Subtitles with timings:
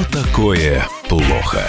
[0.00, 1.62] Что такое плохо?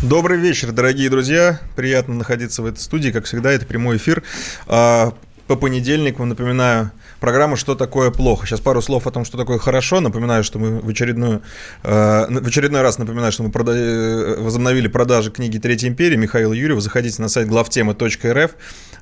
[0.00, 1.60] Добрый вечер, дорогие друзья.
[1.74, 3.10] Приятно находиться в этой студии.
[3.10, 4.22] Как всегда, это прямой эфир.
[4.68, 5.12] А,
[5.48, 8.46] по понедельникам, напоминаю, программу «Что такое плохо?».
[8.46, 10.00] Сейчас пару слов о том, что такое хорошо.
[10.00, 11.42] Напоминаю, что мы в, очередную,
[11.82, 16.52] э, в очередной раз напоминаю, что мы прода- э, возобновили продажи книги «Третья империя» Михаила
[16.52, 16.80] Юрьева.
[16.80, 18.50] Заходите на сайт главтемы.рф.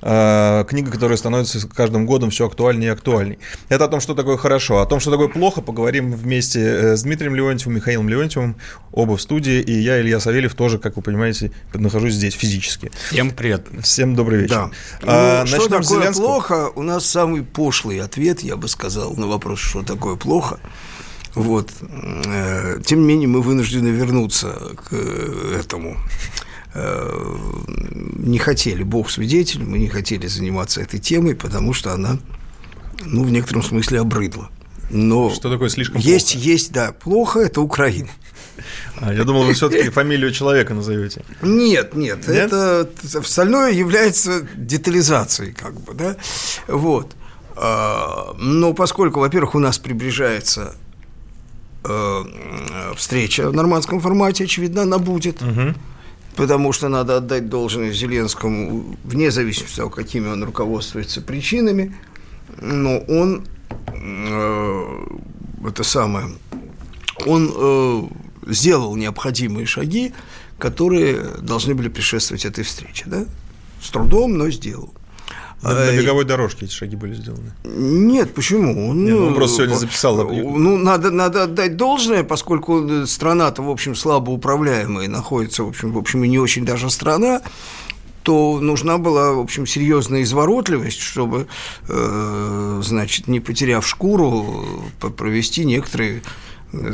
[0.07, 3.39] Э, книга, которая становится с каждым годом все актуальнее и актуальней.
[3.71, 4.81] Это о том, что такое хорошо.
[4.83, 8.57] О том, что такое плохо, поговорим вместе э, с Дмитрием Леонтьевым, Михаилом Леонтьевым,
[8.93, 9.63] оба в студии.
[9.63, 12.93] И я, Илья Савельев, тоже, как вы понимаете, нахожусь здесь физически.
[13.09, 13.67] Всем привет.
[13.83, 14.71] Всем добрый вечер.
[15.01, 15.41] Да.
[15.41, 16.27] А, ну, что такое Зеленского.
[16.27, 16.71] плохо?
[16.75, 20.61] У нас самый пошлый ответ, я бы сказал, на вопрос, что такое плохо.
[21.35, 21.71] Вот.
[21.81, 24.55] Э, Тем не менее, мы вынуждены вернуться
[24.87, 24.95] к
[25.59, 25.97] этому.
[26.75, 27.37] Э,
[28.17, 32.19] Не хотели, Бог свидетель, мы не хотели заниматься этой темой, потому что она,
[33.05, 34.51] ну, в некотором смысле обрыдла.
[34.91, 36.49] Но Что такое слишком есть, плохо?
[36.49, 38.09] есть, да, плохо– это Украина.
[39.01, 41.25] А, я думал, вы все-таки фамилию человека назовете.
[41.43, 42.53] Нет, нет, Нет?
[42.53, 46.17] это остальное является детализацией, как бы, да.
[46.69, 47.15] Вот.
[47.57, 50.75] А, Но поскольку, во-первых, у нас приближается
[51.85, 52.25] э,
[52.97, 55.43] встреча в нормандском формате, очевидно, она будет.
[56.37, 61.95] Потому что надо отдать должное Зеленскому, вне зависимости от того, какими он руководствуется причинами,
[62.61, 63.47] но он
[63.89, 65.07] э,
[65.67, 66.27] это самое,
[67.25, 68.03] он э,
[68.51, 70.13] сделал необходимые шаги,
[70.59, 73.27] которые должны были предшествовать этой встрече, да?
[73.81, 74.93] С трудом, но сделал.
[75.63, 77.53] На, на Э, беговой дорожке эти шаги были сделаны.
[77.65, 78.93] Нет, почему?
[78.93, 80.17] Не, ну, он просто сегодня записал.
[80.31, 85.93] Ну, надо, надо отдать должное, поскольку э, страна-то, в общем, слабо управляемая, находится, в общем,
[85.93, 87.43] в общем, и не очень даже страна,
[88.25, 91.47] то нужна была, в общем, серьезная изворотливость, чтобы,
[91.89, 94.65] э, значит, не потеряв шкуру,
[95.03, 96.23] э, провести некоторые э,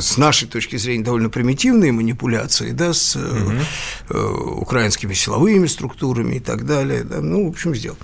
[0.01, 6.67] с нашей точки зрения довольно примитивные манипуляции, да, с э, украинскими силовыми структурами и так
[6.67, 7.99] далее, да, ну, в общем, сделал.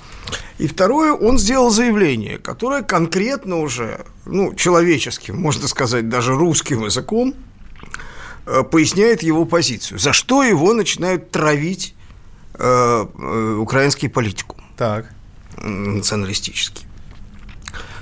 [0.59, 7.34] И второе, он сделал заявление, которое конкретно уже, ну, человеческим, можно сказать, даже русским языком,
[8.47, 11.94] э, поясняет его позицию, за что его начинают травить
[12.54, 15.10] э, э, украинский политикум Так.
[15.62, 16.86] националистический.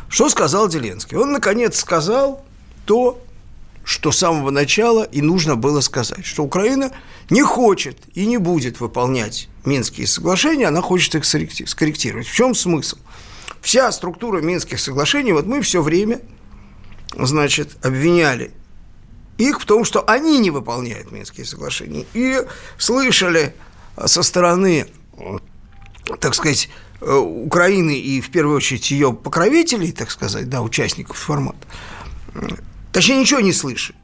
[0.09, 1.17] Что сказал Зеленский?
[1.17, 2.45] Он, наконец, сказал
[2.87, 3.21] то,
[3.85, 6.91] что с самого начала и нужно было сказать, что Украина
[7.31, 12.27] не хочет и не будет выполнять Минские соглашения, она хочет их скорректи- скорректировать.
[12.27, 12.97] В чем смысл?
[13.61, 16.21] Вся структура Минских соглашений, вот мы все время,
[17.17, 18.51] значит, обвиняли
[19.39, 22.05] их в том, что они не выполняют Минские соглашения.
[22.15, 22.43] И
[22.79, 23.55] слышали
[24.05, 24.87] со стороны,
[26.21, 26.69] так сказать,
[27.01, 31.67] Украины и, в первую очередь, ее покровителей, так сказать, да, участников формата,
[32.95, 33.99] точнее, ничего не слышали.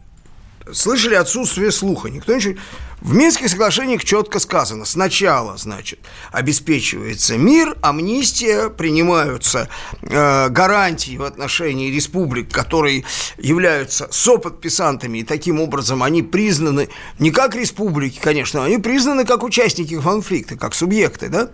[0.72, 2.10] Слышали отсутствие слуха.
[2.10, 2.56] Никто ничего...
[3.00, 4.84] В Минских соглашениях четко сказано.
[4.84, 6.00] Сначала, значит,
[6.32, 9.70] обеспечивается мир, амнистия, принимаются
[10.02, 13.04] э, гарантии в отношении республик, которые
[13.38, 19.98] являются соподписантами, и таким образом они признаны не как республики, конечно, они признаны как участники
[19.98, 21.48] конфликта, как субъекты, да?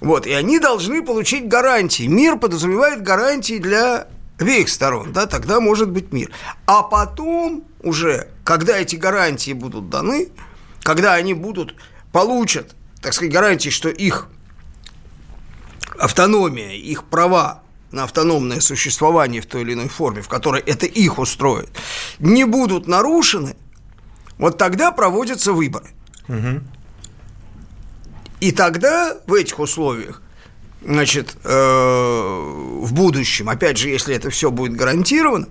[0.00, 2.08] Вот, и они должны получить гарантии.
[2.08, 6.30] Мир подразумевает гарантии для обеих сторон, да, тогда может быть мир.
[6.66, 10.28] А потом уже, когда эти гарантии будут даны,
[10.82, 11.74] когда они будут,
[12.12, 14.28] получат, так сказать, гарантии, что их
[15.98, 17.62] автономия, их права
[17.92, 21.70] на автономное существование в той или иной форме, в которой это их устроит,
[22.18, 23.54] не будут нарушены,
[24.38, 25.90] вот тогда проводятся выборы.
[28.40, 30.20] И тогда в этих условиях
[30.84, 35.46] значит, э, в будущем, опять же, если это все будет гарантировано,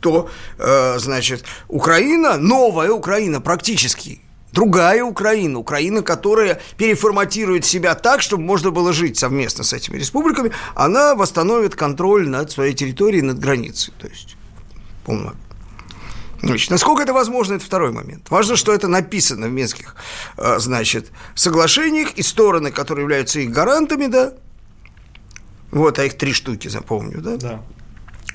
[0.00, 0.28] то,
[0.58, 4.20] э, значит, Украина, новая Украина практически,
[4.52, 10.52] другая Украина, Украина, которая переформатирует себя так, чтобы можно было жить совместно с этими республиками,
[10.74, 13.94] она восстановит контроль над своей территорией, над границей.
[13.98, 14.36] То есть,
[15.04, 15.34] полно.
[16.42, 18.28] Значит, насколько это возможно, это второй момент.
[18.28, 19.94] Важно, что это написано в Минских,
[20.36, 24.32] э, значит, соглашениях, и стороны, которые являются их гарантами, да,
[25.72, 27.36] вот, а их три штуки, запомню, да?
[27.36, 27.64] Да.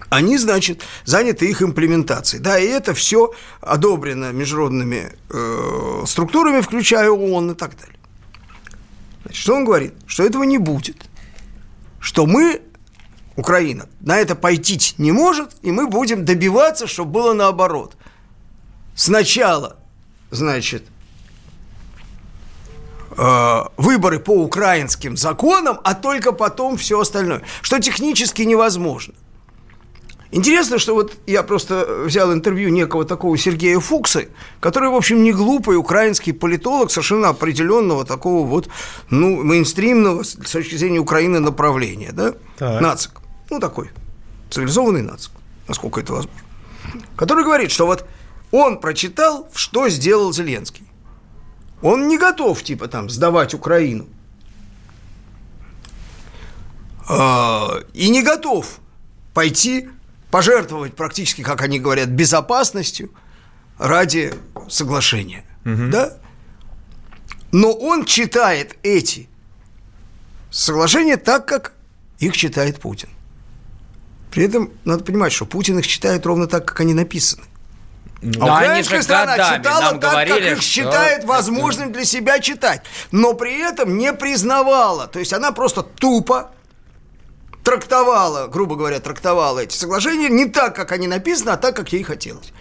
[0.10, 2.42] Они, значит, заняты их имплементацией.
[2.42, 7.96] Да, и это все одобрено международными э, структурами, включая ООН и так далее.
[9.24, 9.94] Значит, что он говорит?
[10.08, 11.06] Что этого не будет.
[12.00, 12.62] Что мы,
[13.36, 17.98] Украина, на это пойти не может, и мы будем добиваться, чтобы было наоборот.
[18.96, 19.78] Сначала,
[20.32, 20.86] значит,
[23.18, 29.14] э, выборы по украинским законам, а только потом все остальное, что технически невозможно.
[30.32, 34.26] Интересно, что вот я просто взял интервью некого такого Сергея Фукса,
[34.60, 38.68] который, в общем, не глупый украинский политолог, совершенно определенного такого вот,
[39.10, 42.82] ну, мейнстримного с точки зрения Украины направления, да, так.
[42.82, 43.22] нацик.
[43.50, 43.90] Ну, такой
[44.50, 45.32] цивилизованный нацик,
[45.68, 46.42] насколько это возможно.
[47.16, 48.06] Который говорит, что вот
[48.52, 50.87] он прочитал, что сделал Зеленский.
[51.82, 54.08] Он не готов, типа, там, сдавать Украину.
[57.08, 58.80] А, и не готов
[59.34, 59.90] пойти
[60.32, 63.12] пожертвовать практически, как они говорят, безопасностью
[63.78, 64.34] ради
[64.70, 65.46] соглашения.
[65.66, 65.90] Угу.
[65.90, 66.18] Да?
[67.52, 69.30] Но он читает эти
[70.50, 71.74] соглашения так, как
[72.20, 73.10] их читает Путин.
[74.32, 77.44] При этом надо понимать, что Путин их читает ровно так, как они написаны.
[78.22, 80.70] А украинская страна читала нам так, говорили, как их что...
[80.70, 82.82] считает возможным для себя читать,
[83.12, 85.08] но при этом не признавала.
[85.08, 86.52] То есть она просто тупо
[87.64, 92.04] трактовала, грубо говоря, трактовала эти соглашения не так, как они написаны, а так, как ей
[92.04, 92.54] хотелось.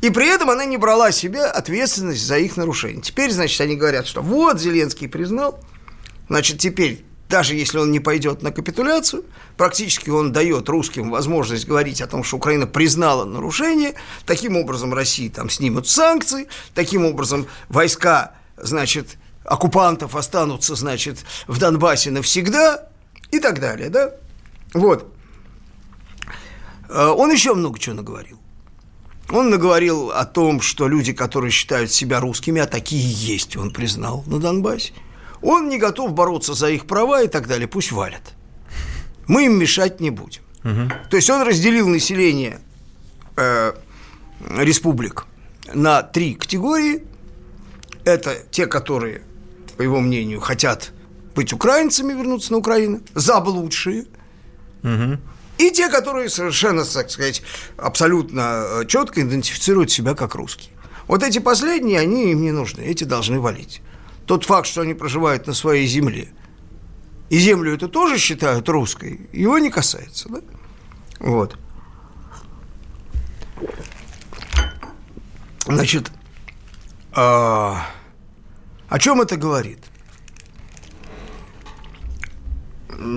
[0.00, 3.02] И при этом она не брала себе ответственность за их нарушение.
[3.02, 5.60] Теперь, значит, они говорят, что вот Зеленский признал,
[6.28, 9.24] значит, теперь даже если он не пойдет на капитуляцию,
[9.56, 13.94] практически он дает русским возможность говорить о том, что Украина признала нарушение,
[14.26, 22.10] таким образом России там снимут санкции, таким образом войска, значит, оккупантов останутся, значит, в Донбассе
[22.10, 22.88] навсегда
[23.30, 24.10] и так далее, да?
[24.74, 25.14] Вот.
[26.88, 28.40] Э, он еще много чего наговорил.
[29.30, 34.24] Он наговорил о том, что люди, которые считают себя русскими, а такие есть, он признал
[34.26, 34.92] на Донбассе,
[35.42, 38.34] он не готов бороться за их права и так далее, пусть валят.
[39.26, 40.42] Мы им мешать не будем.
[40.64, 40.92] Угу.
[41.10, 42.60] То есть он разделил население
[43.36, 43.72] э,
[44.58, 45.26] республик
[45.72, 47.04] на три категории.
[48.04, 49.22] Это те, которые,
[49.76, 50.92] по его мнению, хотят
[51.34, 54.06] быть украинцами, вернуться на Украину, заблудшие–
[54.82, 55.18] Угу.
[55.58, 57.42] И те, которые совершенно, так сказать,
[57.76, 60.74] абсолютно э, четко идентифицируют себя как русские.
[61.06, 63.82] Вот эти последние, они им не нужны, эти должны валить.
[64.26, 66.28] Тот факт, что они проживают на своей земле,
[67.30, 70.40] и землю это тоже считают русской, его не касается, да?
[71.20, 71.56] Вот.
[75.66, 76.10] Значит,
[77.12, 77.86] а,
[78.88, 79.78] о чем это говорит?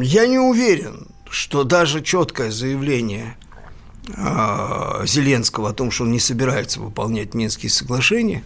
[0.02, 3.36] Я не уверен, что даже четкое заявление
[4.08, 8.44] э, Зеленского о том, что он не собирается выполнять Минские соглашения,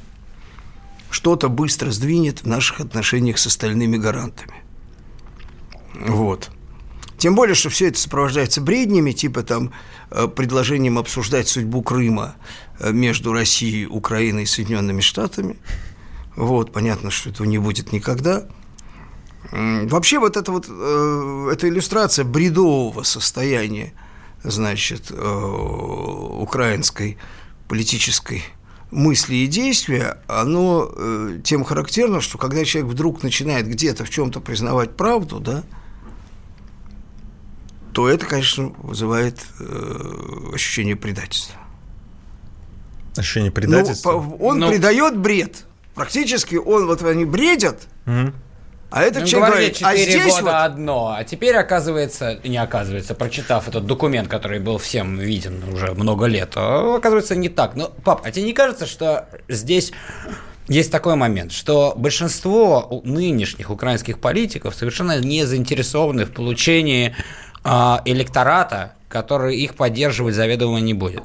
[1.09, 4.63] что-то быстро сдвинет в наших отношениях с остальными гарантами.
[5.93, 6.51] Вот.
[7.17, 9.71] Тем более, что все это сопровождается бреднями, типа там
[10.11, 12.35] э, предложением обсуждать судьбу Крыма
[12.79, 15.57] э, между Россией, Украиной и Соединенными Штатами.
[16.35, 18.45] Вот, понятно, что этого не будет никогда.
[19.51, 23.93] Вообще вот эта вот э, эта иллюстрация бредового состояния,
[24.43, 27.17] значит, украинской
[27.67, 28.43] политической
[28.91, 34.39] мысли и действия, оно э, тем характерно, что когда человек вдруг начинает где-то в чем-то
[34.39, 35.63] признавать правду, да,
[37.93, 41.59] то это, конечно, вызывает э, ощущение предательства.
[43.15, 44.11] Ощущение предательства?
[44.11, 44.69] Ну, он Но...
[44.69, 45.65] придает бред.
[45.95, 48.31] Практически он, вот они бредят, угу.
[48.89, 50.53] А это ну, человек говорит, а здесь года вот...
[50.53, 56.25] одно, а теперь оказывается, не оказывается, прочитав этот документ, который был всем виден уже много
[56.25, 57.75] лет, а оказывается не так.
[57.75, 59.91] Но, пап, а тебе не кажется, что здесь
[60.69, 67.13] есть такой момент, что большинство нынешних украинских политиков совершенно не заинтересованы в получении
[67.63, 67.69] э,
[68.05, 71.23] электората, который их поддерживать заведомо не будет.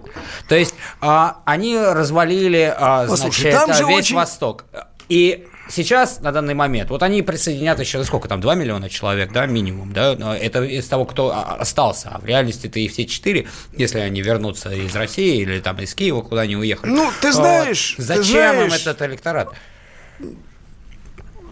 [0.48, 4.16] То есть э, они развалили э, Послушай, значит, весь очень...
[4.16, 4.64] Восток.
[5.08, 9.46] И сейчас, на данный момент, вот они присоединят еще, сколько там, 2 миллиона человек, да,
[9.46, 14.00] минимум, да, это из того, кто остался, а в реальности это и все четыре, если
[14.00, 16.90] они вернутся из России или там из Киева, куда они уехали.
[16.90, 18.06] Ну, ты знаешь, вот.
[18.06, 19.48] Зачем ты знаешь, им этот электорат?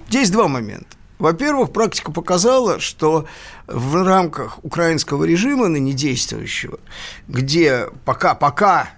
[0.09, 0.97] Здесь два момента.
[1.19, 3.27] Во-первых, практика показала, что
[3.67, 6.81] в рамках украинского режима ныне действующего,
[7.29, 8.89] где пока, пока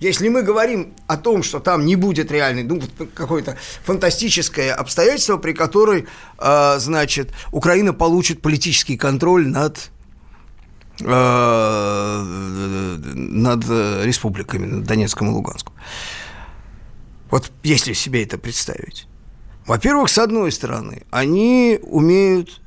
[0.00, 2.80] если мы говорим о том, что там не будет реальной, ну,
[3.14, 6.06] какое-то фантастическое обстоятельство, при которой,
[6.38, 9.90] э, значит, Украина получит политический контроль над
[11.00, 12.24] э,
[13.14, 13.64] над
[14.04, 15.74] республиками, над Донецком и Луганском.
[17.30, 19.08] Вот если себе это представить.
[19.66, 22.60] Во-первых, с одной стороны, они умеют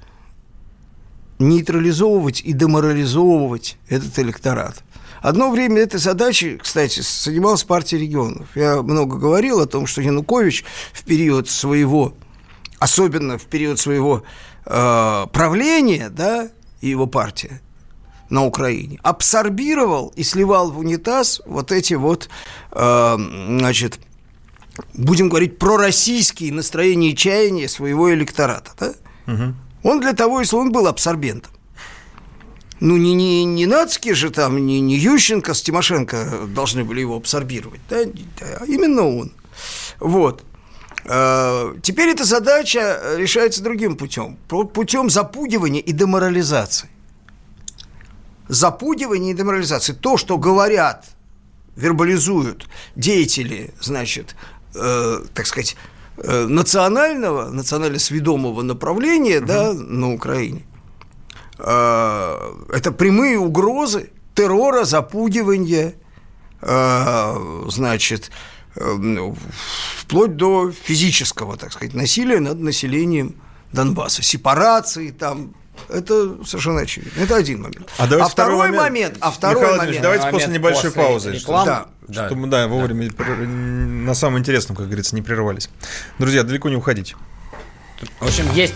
[1.40, 4.84] нейтрализовывать и деморализовывать этот электорат.
[5.22, 8.48] Одно время этой задачей, кстати, занималась партия регионов.
[8.56, 12.14] Я много говорил о том, что Янукович в период своего,
[12.80, 14.24] особенно в период своего
[14.66, 16.50] э, правления, да,
[16.82, 17.62] и его партия,
[18.30, 22.30] на Украине, абсорбировал и сливал в унитаз вот эти вот,
[22.72, 24.00] э, значит,
[24.94, 28.72] будем говорить, пророссийские настроения и чаяния своего электората.
[28.80, 29.34] Да?
[29.34, 29.54] Угу.
[29.84, 31.54] Он для того, если он был абсорбентом.
[32.80, 37.16] Ну, не, не, не нацкие же там, не, не Ющенко с Тимошенко должны были его
[37.16, 37.98] абсорбировать, да,
[38.60, 39.32] а именно он.
[40.00, 40.44] Вот.
[41.06, 44.38] А, теперь эта задача решается другим путем.
[44.48, 46.90] Путем запугивания и деморализации.
[48.48, 49.94] Запугивание и деморализации.
[49.94, 51.06] То, что говорят,
[51.76, 54.36] вербализуют деятели, значит,
[54.76, 55.76] э, так сказать,
[56.18, 59.48] э, национального, национально сведомого направления, угу.
[59.48, 60.64] да, на Украине–
[61.60, 65.96] это прямые угрозы террора, запугивания,
[66.62, 68.32] э, значит,
[68.76, 69.34] э,
[69.98, 73.36] вплоть до физического, так сказать, насилия над населением
[73.74, 75.56] Донбасса, сепарации там,
[75.90, 77.20] это совершенно очевидно.
[77.20, 77.90] Это один момент.
[77.98, 80.02] А, а второй момент, момент, а второй Михаил момент.
[80.02, 81.32] Давайте момент после небольшой после паузы.
[81.32, 81.88] Реклам, да.
[82.10, 83.26] Чтобы, да, вовремя да.
[83.26, 85.70] на самом интересном, как говорится, не прерывались.
[86.20, 87.16] Друзья, далеко не уходите.
[88.20, 88.76] В общем, есть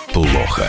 [0.13, 0.67] плохо?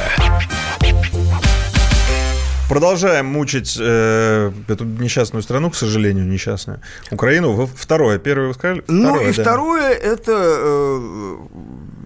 [2.68, 6.80] Продолжаем мучить э, эту несчастную страну, к сожалению, несчастную.
[7.10, 7.66] Украину.
[7.66, 8.18] Второе.
[8.18, 8.82] Первое вы сказали?
[8.88, 9.42] Ну, второе, ну и да.
[9.42, 11.36] второе– это э,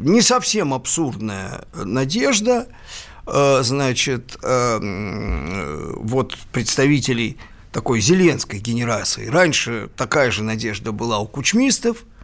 [0.00, 2.66] не совсем абсурдная надежда.
[3.26, 4.78] Э, значит, э,
[5.96, 7.38] вот представителей
[7.70, 9.28] такой зеленской генерации.
[9.28, 11.98] Раньше такая же надежда была у кучмистов–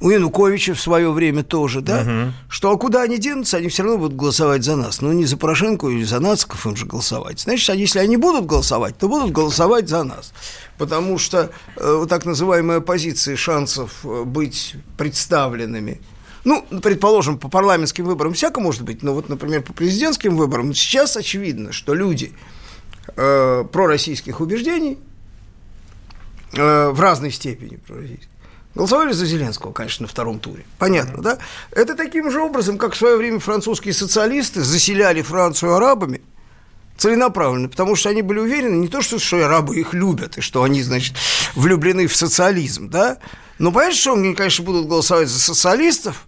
[0.00, 2.32] у Януковича в свое время тоже, да, угу.
[2.48, 5.00] что а куда они денутся, они все равно будут голосовать за нас.
[5.00, 7.40] Ну, не за Порошенко или за нациков им же голосовать.
[7.40, 10.32] Значит, если они будут голосовать, то будут голосовать за нас.
[10.76, 16.00] Потому что э, вот так называемая оппозиция шансов э, быть представленными
[16.46, 21.16] ну, предположим, по парламентским выборам всяко может быть, но вот, например, по президентским выборам сейчас
[21.16, 22.34] очевидно, что люди
[23.16, 24.96] э, пророссийских убеждений
[26.52, 28.28] э, в разной степени пророссийских,
[28.76, 30.66] Голосовали за Зеленского, конечно, на втором туре.
[30.78, 31.38] Понятно, да?
[31.70, 36.20] Это таким же образом, как в свое время французские социалисты заселяли Францию арабами,
[36.98, 40.62] целенаправленно, потому что они были уверены не то, что, что арабы их любят, и что
[40.62, 41.16] они, значит,
[41.54, 43.16] влюблены в социализм, да,
[43.58, 46.26] но понятно, что они, конечно, будут голосовать за социалистов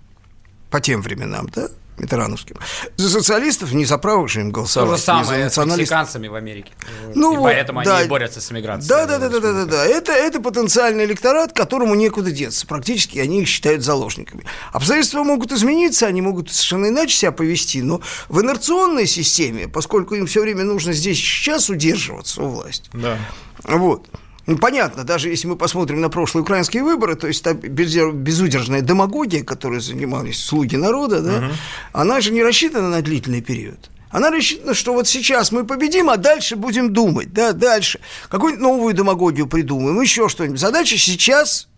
[0.71, 1.69] по тем временам, да,
[2.01, 2.57] Митерановским.
[2.97, 4.91] За социалистов не за правых же им голосовать.
[4.91, 6.73] То же самое с мексиканцами в Америке.
[7.15, 8.89] Ну, и вот, поэтому да, они борются с иммиграцией.
[8.89, 9.87] Да, да, да, да, да, да, да.
[9.87, 12.67] Это, это потенциальный электорат, которому некуда деться.
[12.67, 14.45] Практически они их считают заложниками.
[14.73, 20.27] Обстоятельства могут измениться, они могут совершенно иначе себя повести, но в инерционной системе, поскольку им
[20.27, 23.19] все время нужно здесь сейчас удерживаться у власти, да.
[23.65, 24.09] вот,
[24.49, 29.45] ну, понятно, даже если мы посмотрим на прошлые украинские выборы, то есть та безудержная демагогия,
[29.45, 31.47] которой занимались слуги народа, да, угу.
[31.93, 33.91] она же не рассчитана на длительный период.
[34.09, 38.01] Она рассчитана, что вот сейчас мы победим, а дальше будем думать, да, дальше.
[38.31, 40.59] Какую-нибудь новую демагогию придумаем, еще что-нибудь.
[40.59, 41.69] Задача сейчас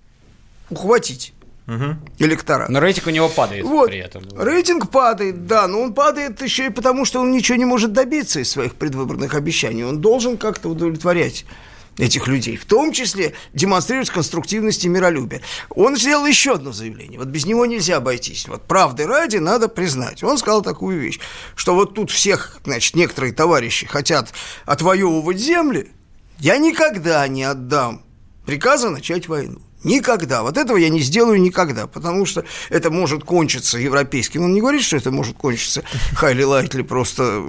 [0.69, 1.33] ухватить
[1.67, 1.97] угу.
[2.21, 2.69] электорат.
[2.69, 3.89] Но рейтинг у него падает вот.
[3.89, 4.23] при этом.
[4.39, 8.39] Рейтинг падает, да, но он падает еще и потому, что он ничего не может добиться
[8.39, 9.85] из своих предвыборных обещаний.
[9.85, 11.45] Он должен как-то удовлетворять
[12.01, 15.43] этих людей, в том числе демонстрировать конструктивность и миролюбие.
[15.71, 18.49] Он сделал еще одно заявление, вот без него нельзя обойтись.
[18.49, 20.23] Вот правды ради надо признать.
[20.23, 21.21] Он сказал такую вещь,
[21.55, 24.33] что вот тут всех, значит, некоторые товарищи хотят
[24.65, 25.91] отвоевывать земли,
[26.39, 28.03] я никогда не отдам
[28.47, 29.61] приказа начать войну.
[29.83, 30.43] Никогда.
[30.43, 34.45] Вот этого я не сделаю никогда, потому что это может кончиться европейским.
[34.45, 35.83] Он не говорит, что это может кончиться
[36.15, 37.43] Хайли Лайтли просто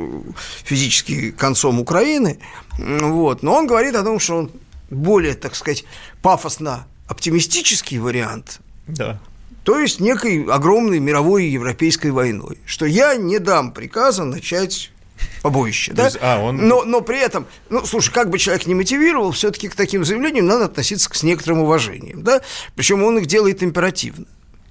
[0.64, 2.40] физически концом Украины.
[2.78, 3.44] Вот.
[3.44, 4.52] Но он говорит о том, что он
[4.90, 5.84] более, так сказать,
[6.22, 8.60] пафосно оптимистический вариант.
[8.88, 9.20] Да.
[9.64, 12.58] То есть некой огромной мировой европейской войной.
[12.66, 14.91] Что я не дам приказа начать
[15.42, 16.06] побоище, да?
[16.06, 16.68] Есть, а, он...
[16.68, 20.46] но, но при этом, ну, слушай, как бы человек не мотивировал, все-таки к таким заявлениям
[20.46, 22.42] надо относиться с некоторым уважением, да?
[22.76, 24.26] Причем он их делает императивно.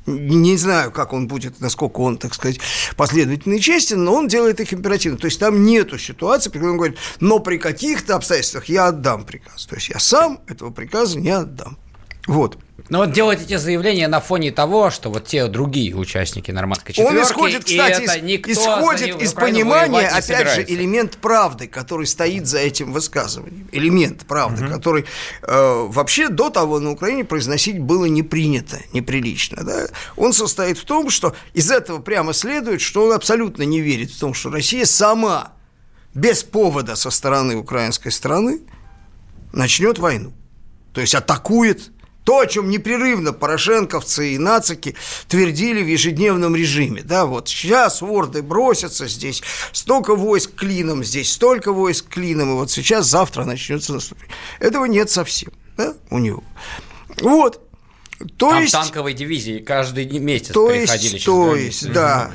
[0.07, 2.59] Не знаю, как он будет, насколько он, так сказать,
[2.97, 5.19] последовательный и честен, но он делает их императивно.
[5.19, 9.25] То есть там нету ситуации, при которой он говорит, но при каких-то обстоятельствах я отдам
[9.25, 9.67] приказ.
[9.67, 11.79] То есть я сам этого приказа не отдам.
[12.27, 12.59] Вот.
[12.89, 17.17] Но вот делать эти заявления на фоне того, что вот те другие участники нормандской четверки...
[17.17, 20.57] Он исходит, кстати, из, исходит из понимания, опять собирается.
[20.57, 23.69] же, элемент правды, который стоит за этим высказыванием.
[23.71, 24.73] Элемент правды, угу.
[24.73, 25.05] который
[25.43, 29.63] э, вообще до того на Украине произносить было не принято, неприлично.
[29.63, 29.87] Да?
[30.17, 34.19] Он состоит в том, что из этого прямо следует, что он абсолютно не верит в
[34.19, 35.53] том, что Россия сама,
[36.13, 38.63] без повода со стороны украинской страны,
[39.53, 40.33] начнет войну.
[40.93, 41.93] То есть атакует
[42.25, 44.95] то, о чем непрерывно порошенковцы и нацики
[45.29, 47.03] твердили в ежедневном режиме.
[47.03, 52.71] Да, вот сейчас ворды бросятся здесь, столько войск клином, здесь столько войск клином, и вот
[52.71, 54.35] сейчас, завтра начнется наступление.
[54.59, 56.45] Этого нет совсем да, у него.
[57.21, 57.67] Вот.
[58.37, 61.15] То Там есть, танковые дивизии каждый месяц то приходили.
[61.15, 62.33] Есть, то есть, да.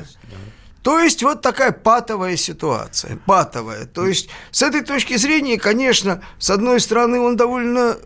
[0.82, 3.86] То есть вот такая патовая ситуация, патовая.
[3.86, 7.98] То есть с этой точки зрения, конечно, с одной стороны, он довольно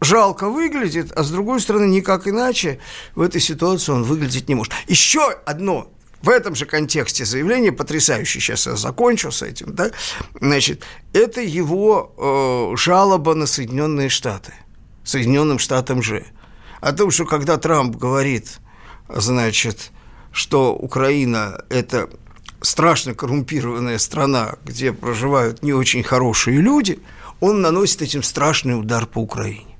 [0.00, 2.78] жалко выглядит, а с другой стороны, никак иначе
[3.14, 4.72] в этой ситуации он выглядеть не может.
[4.86, 5.90] Еще одно.
[6.22, 9.92] В этом же контексте заявление потрясающее, сейчас я закончу с этим, да,
[10.40, 12.12] значит, это его
[12.72, 14.52] э, жалоба на Соединенные Штаты,
[15.04, 16.26] Соединенным Штатам же,
[16.80, 18.58] о том, что когда Трамп говорит,
[19.08, 19.92] значит,
[20.32, 22.10] что Украина– это
[22.62, 26.98] страшно коррумпированная страна, где проживают не очень хорошие люди,
[27.38, 29.77] он наносит этим страшный удар по Украине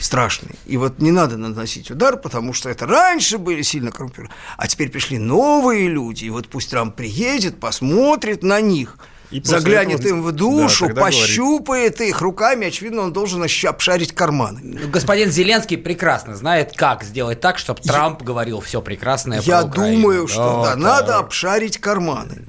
[0.00, 0.56] страшный.
[0.66, 4.90] И вот не надо наносить удар, потому что это раньше были сильно коррумпированы, а теперь
[4.90, 8.98] пришли новые люди, и вот пусть Трамп приедет, посмотрит на них–
[9.32, 10.08] и заглянет этого...
[10.10, 12.14] им в душу, да, пощупает говорит.
[12.14, 14.60] их руками, очевидно, он должен обшарить карманы.
[14.88, 18.26] Господин Зеленский прекрасно знает, как сделать так, чтобы Трамп я...
[18.26, 22.44] говорил все прекрасное Я думаю, что да, да, надо обшарить карманы.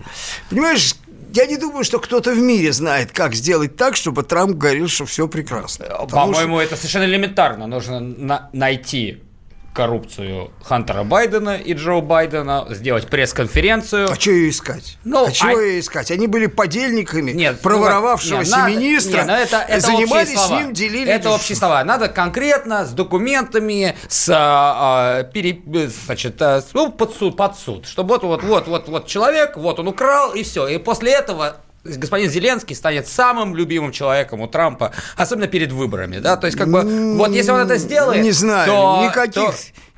[0.49, 0.95] Понимаешь,
[1.33, 5.05] я не думаю, что кто-то в мире знает, как сделать так, чтобы Трамп говорил, что
[5.05, 5.85] все прекрасно.
[6.09, 6.61] По-моему, что...
[6.61, 7.67] это совершенно элементарно.
[7.67, 9.23] Нужно на- найти
[9.73, 14.09] коррупцию Хантера Байдена и Джо Байдена, сделать пресс-конференцию.
[14.11, 14.97] А что ее искать?
[15.03, 15.61] Ну, а чего а...
[15.61, 16.11] ее искать?
[16.11, 20.73] Они были подельниками нет, ну, проворовавшегося надо, министра, нет, ну это, это занимались с ним,
[20.73, 21.11] делили...
[21.11, 21.83] Это общие слова.
[21.83, 25.61] Надо конкретно, с документами, с, а, пере,
[26.05, 27.87] значит, а, ну, под суд, под суд.
[27.87, 30.67] Чтобы вот, вот, вот, вот, вот человек, вот он украл, и все.
[30.67, 36.37] И после этого господин Зеленский станет самым любимым человеком у Трампа, особенно перед выборами, да,
[36.37, 39.53] то есть как бы вот если он это сделает, не знаю, то, никаких то...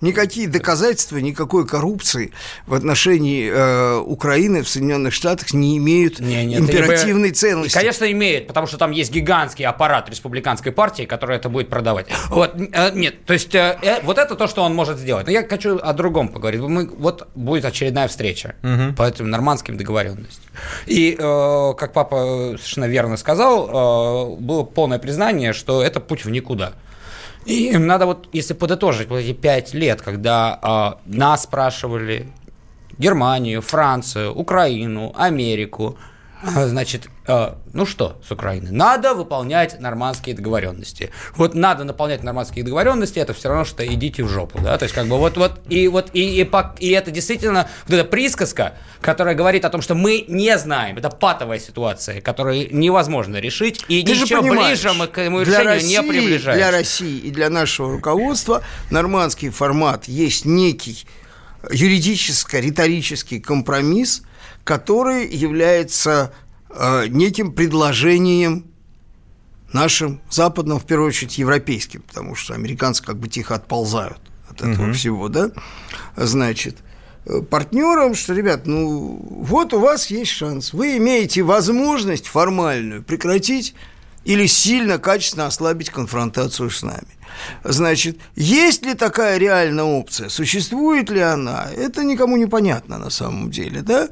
[0.05, 2.31] никакие доказательства никакой коррупции
[2.67, 7.35] в отношении э, Украины в Соединенных Штатах не имеют не, нет, императивной бы...
[7.35, 7.77] ценности.
[7.77, 12.07] Конечно, имеет, потому что там есть гигантский аппарат республиканской партии, который это будет продавать.
[12.29, 15.25] Вот э, нет, то есть э, э, вот это то, что он может сделать.
[15.25, 16.61] Но я хочу о другом поговорить.
[16.61, 18.93] Мы вот будет очередная встреча угу.
[18.95, 20.43] по этим нормандским договоренностям.
[20.85, 26.29] И, э, как папа совершенно верно сказал, э, было полное признание, что это путь в
[26.29, 26.73] никуда.
[27.45, 32.31] И надо вот, если подытожить вот эти пять лет, когда э, нас спрашивали,
[32.97, 35.97] Германию, Францию, Украину, Америку,
[36.45, 38.71] значит, э, ну что с Украиной?
[38.71, 41.11] Надо выполнять нормандские договоренности.
[41.35, 44.93] Вот надо наполнять нормандские договоренности, это все равно, что идите в жопу, да, то есть
[44.93, 49.35] как бы вот, вот, и вот, и, и, и это действительно вот эта присказка, которая
[49.35, 54.11] говорит о том, что мы не знаем, это патовая ситуация, которую невозможно решить, и Ты
[54.11, 56.53] ничего ближе мы к этому решению России, не приближаемся.
[56.53, 61.05] Для России и для нашего руководства нормандский формат есть некий
[61.71, 64.21] юридическо-риторический компромисс–
[64.65, 66.33] который является
[66.69, 68.65] э, неким предложением
[69.71, 74.87] нашим западным, в первую очередь, европейским, потому что американцы как бы тихо отползают от этого
[74.87, 74.93] угу.
[74.93, 75.51] всего, да,
[76.17, 76.77] значит,
[77.25, 83.75] э, партнерам, что, ребят, ну вот у вас есть шанс, вы имеете возможность формальную прекратить
[84.25, 87.07] или сильно, качественно ослабить конфронтацию с нами.
[87.63, 90.29] Значит, есть ли такая реальная опция?
[90.29, 91.67] Существует ли она?
[91.75, 94.09] Это никому не понятно на самом деле, да?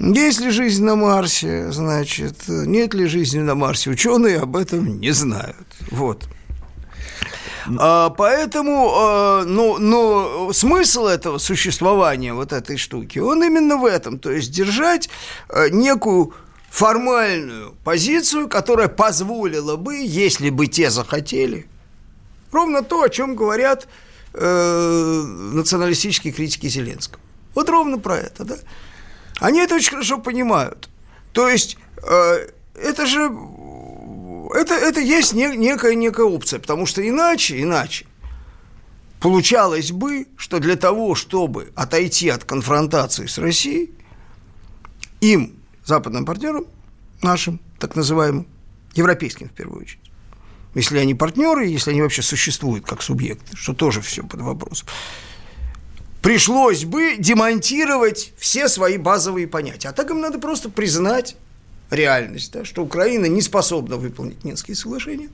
[0.00, 0.14] Угу.
[0.14, 1.70] Есть ли жизнь на Марсе?
[1.70, 3.90] Значит, нет ли жизни на Марсе?
[3.90, 5.66] Ученые об этом не знают.
[5.90, 6.24] Вот.
[7.78, 14.18] А, поэтому, а, ну, но смысл этого существования вот этой штуки, он именно в этом,
[14.18, 15.08] то есть держать
[15.48, 16.34] а, некую
[16.72, 21.66] формальную позицию, которая позволила бы, если бы те захотели,
[22.50, 23.88] ровно то, о чем говорят
[24.32, 27.20] э, националистические критики Зеленского.
[27.54, 28.56] Вот ровно про это, да.
[29.38, 30.88] Они это очень хорошо понимают.
[31.34, 33.30] То есть э, это же
[34.54, 38.06] это, это есть не, некая, некая опция, потому что иначе, иначе
[39.20, 43.92] получалось бы, что для того, чтобы отойти от конфронтации с Россией,
[45.20, 46.66] им, западным партнерам,
[47.22, 48.46] нашим, так называемым,
[48.94, 50.00] европейским в первую очередь,
[50.74, 54.88] если они партнеры, если они вообще существуют как субъекты, что тоже все под вопросом,
[56.22, 59.88] пришлось бы демонтировать все свои базовые понятия.
[59.88, 61.36] А так им надо просто признать
[61.90, 65.28] реальность, да, что Украина не способна выполнить Минские соглашения,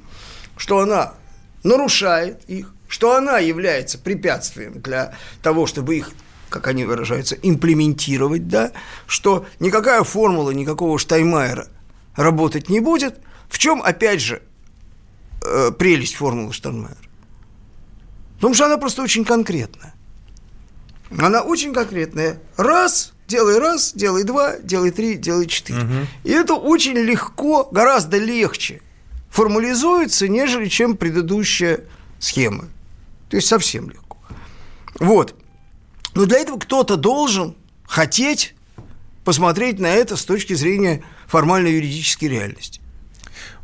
[0.56, 1.14] что она
[1.62, 6.10] нарушает их, что она является препятствием для того, чтобы их
[6.48, 8.72] как они выражаются, имплементировать, да,
[9.06, 11.68] что никакая формула, никакого Штайнмайера
[12.16, 13.20] работать не будет.
[13.48, 14.42] В чем, опять же,
[15.44, 16.98] э, прелесть формулы Штайнмайера?
[18.36, 19.94] Потому что она просто очень конкретная.
[21.16, 22.40] Она очень конкретная.
[22.56, 25.80] Раз, делай раз, делай два, делай три, делай четыре.
[25.80, 25.94] Угу.
[26.24, 28.82] И это очень легко, гораздо легче
[29.30, 31.80] формализуется, нежели чем предыдущая
[32.18, 32.66] схема.
[33.28, 34.18] То есть совсем легко.
[35.00, 35.34] Вот.
[36.18, 37.54] Но для этого кто-то должен
[37.86, 38.56] хотеть
[39.24, 42.80] посмотреть на это с точки зрения формально-юридической реальности.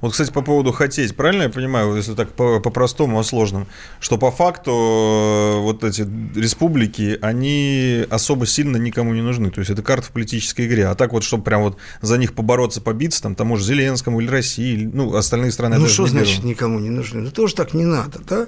[0.00, 3.66] Вот, кстати, по поводу хотеть, правильно я понимаю, если так по-простому, по сложному,
[3.98, 6.02] что по факту э, вот эти
[6.38, 9.50] республики, они особо сильно никому не нужны.
[9.50, 10.86] То есть это карта в политической игре.
[10.86, 14.28] А так вот, чтобы прям вот за них побороться, побиться, там, тому же Зеленскому или
[14.28, 15.78] России, или, ну, остальные страны...
[15.78, 16.50] Ну, что значит беру.
[16.50, 17.20] никому не нужны?
[17.20, 18.46] Ну, тоже так не надо, да?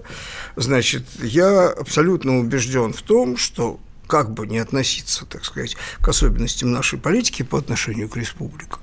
[0.55, 6.73] Значит, я абсолютно убежден в том, что как бы не относиться, так сказать, к особенностям
[6.73, 8.81] нашей политики по отношению к республикам,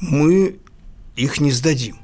[0.00, 0.56] мы
[1.16, 1.98] их не сдадим.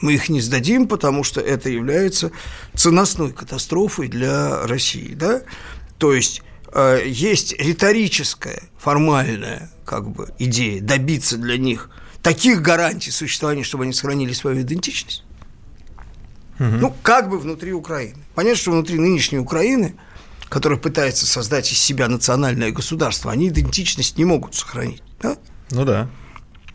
[0.00, 2.32] Мы их не сдадим, потому что это является
[2.74, 5.14] ценностной катастрофой для России.
[5.14, 5.42] Да?
[5.98, 11.90] То есть э, есть риторическая, формальная как бы, идея добиться для них
[12.22, 15.24] таких гарантий существования, чтобы они сохранили свою идентичность.
[16.58, 16.68] Угу.
[16.68, 18.18] Ну, как бы внутри Украины.
[18.34, 19.96] Понятно, что внутри нынешней Украины,
[20.50, 25.02] которая пытается создать из себя национальное государство, они идентичность не могут сохранить.
[25.22, 25.36] Да?
[25.70, 26.08] Ну да.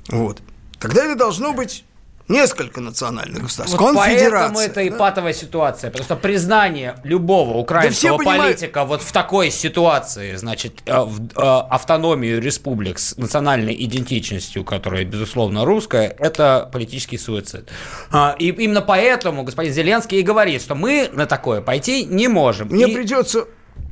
[0.08, 0.40] Вот.
[0.80, 1.84] Тогда это должно быть
[2.28, 3.78] несколько национальных государств.
[3.78, 5.92] Вот поэтому это и патовая ситуация.
[5.92, 11.42] Потому что признание любого украинского да политика вот в такой ситуации, значит, э, в, э,
[11.70, 17.70] автономию республик с национальной идентичностью, которая, безусловно, русская, это политический суицид.
[18.12, 22.70] А, и именно поэтому господин Зеленский и говорит, что мы на такое пойти не можем.
[22.70, 22.96] Мне и...
[22.96, 23.46] придется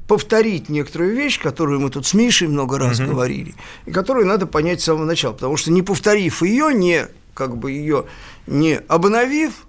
[0.08, 3.12] повторить некоторую вещь, которую мы тут с Мишей много раз угу.
[3.12, 7.58] говорили, и которую надо понять с самого начала, потому что не повторив ее, не как
[7.58, 8.06] бы ее
[8.46, 9.66] не обновив,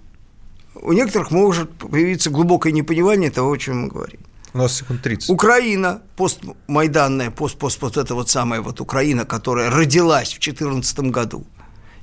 [0.75, 4.19] у некоторых может появиться глубокое непонимание того, о чем мы говорим.
[4.53, 5.29] У нас секунд 30.
[5.29, 11.45] Украина, постмайданная, пост-пост вот эта вот самая вот Украина, которая родилась в 2014 году,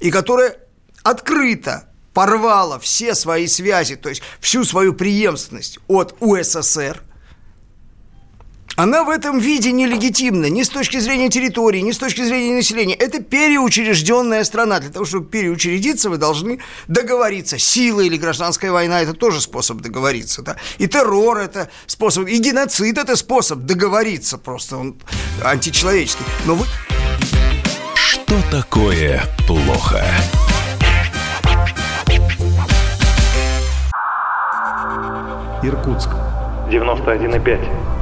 [0.01, 0.57] и которая
[1.03, 7.03] открыто порвала все свои связи, то есть всю свою преемственность от УССР–
[8.77, 12.95] она в этом виде нелегитимна ни с точки зрения территории, ни с точки зрения населения.
[12.95, 14.81] Это переучрежденная страна.
[14.81, 16.59] Для того, чтобы переучредиться, вы должны
[16.89, 17.59] договориться.
[17.59, 20.43] Сила или гражданская война– это тоже способ договориться.
[20.43, 20.57] Да?
[20.79, 24.77] И террор– это способ, и геноцид– это способ договориться просто.
[24.79, 24.97] Он
[25.45, 26.25] античеловеческий.
[26.47, 26.67] Но вы...
[27.95, 30.05] Что такое плохо?
[35.63, 36.09] Иркутск.
[36.71, 38.02] 91,5.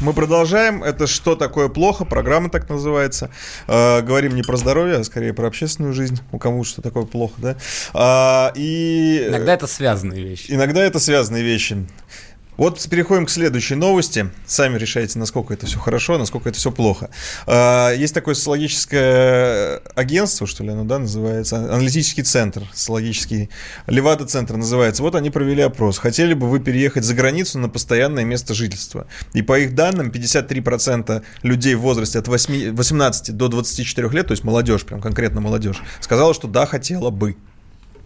[0.00, 0.82] Мы продолжаем.
[0.82, 3.30] Это «Что такое плохо?» Программа так называется.
[3.68, 6.18] Э, говорим не про здоровье, а скорее про общественную жизнь.
[6.32, 7.56] У кому что такое плохо, да?
[7.92, 9.26] А, и...
[9.28, 10.46] Иногда это связанные вещи.
[10.48, 11.86] Иногда это связанные вещи.
[12.60, 14.30] Вот переходим к следующей новости.
[14.44, 17.08] Сами решайте, насколько это все хорошо, насколько это все плохо.
[17.46, 23.48] А, есть такое социологическое агентство, что ли оно, да, называется, аналитический центр, социологический,
[23.86, 25.02] Левада-центр называется.
[25.02, 25.96] Вот они провели опрос.
[25.96, 29.06] Хотели бы вы переехать за границу на постоянное место жительства?
[29.32, 34.32] И по их данным, 53% людей в возрасте от 8, 18 до 24 лет, то
[34.32, 37.36] есть молодежь, прям конкретно молодежь, сказала, что да, хотела бы.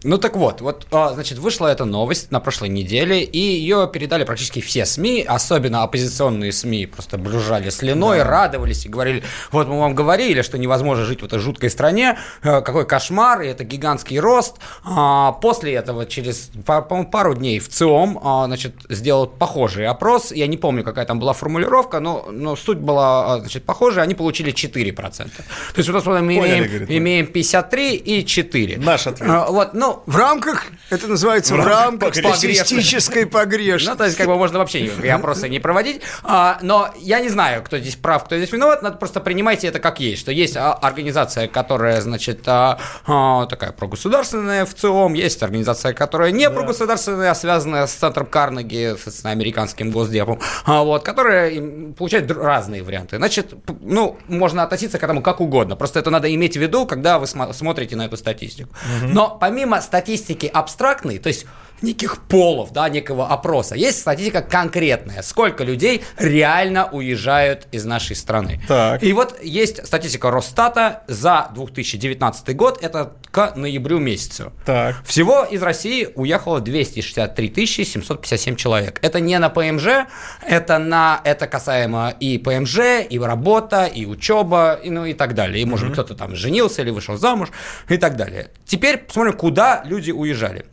[0.05, 4.25] Ну так вот, вот, а, значит, вышла эта новость на прошлой неделе, и ее передали
[4.25, 8.25] практически все СМИ, особенно оппозиционные СМИ, просто брюжали слюной, да.
[8.25, 12.61] радовались и говорили, вот мы вам говорили, что невозможно жить в этой жуткой стране, э,
[12.61, 14.57] какой кошмар, и это гигантский рост.
[14.85, 20.47] А, после этого, через, по-моему, пару дней в ЦИОМ, а, значит, сделал похожий опрос, я
[20.47, 25.31] не помню, какая там была формулировка, но, но суть была, значит, похожая, они получили 4%.
[25.31, 25.45] То
[25.77, 28.77] есть вот мы имеем, имеем 53 и 4.
[28.77, 29.49] Наш ответ.
[29.49, 33.91] Вот, ну, в рамках, это называется в, в рамках статистической погрешности.
[33.91, 36.03] Ну, то есть, как бы можно вообще никакие опросы не проводить.
[36.23, 38.83] А, но я не знаю, кто здесь прав, кто здесь виноват.
[38.83, 40.23] Надо просто принимайте это как есть.
[40.23, 46.31] Что есть а, организация, которая, значит, а, а, такая прогосударственная в ЦИОМ, есть организация, которая
[46.31, 46.55] не да.
[46.55, 51.51] прогосударственная, а связанная с центром Карнеги, с американским госдепом, а, вот, которая
[51.97, 53.17] получает разные варианты.
[53.17, 55.77] Значит, ну, можно относиться к этому как угодно.
[55.77, 58.71] Просто это надо иметь в виду, когда вы смотрите на эту статистику.
[59.03, 59.13] Угу.
[59.13, 61.47] Но помимо статистики абстрактной, то есть
[61.85, 63.77] неких полов, да, некого опроса.
[63.77, 65.23] Есть статистика конкретная.
[65.23, 68.61] Сколько людей реально уезжают из нашей страны.
[68.67, 69.03] Так.
[69.03, 74.53] И вот есть статистика Росстата за 2019 год, это к ноябрю месяцу.
[74.65, 74.97] Так.
[75.05, 78.99] Всего из России уехало 263 757 человек.
[79.03, 80.07] Это не на ПМЖ,
[80.47, 85.63] это, на, это касаемо и ПМЖ, и работа, и учеба, и, ну и так далее.
[85.63, 87.49] И, может быть, кто-то там женился или вышел замуж,
[87.89, 88.51] и так далее.
[88.65, 90.67] Теперь посмотрим, куда люди уезжали.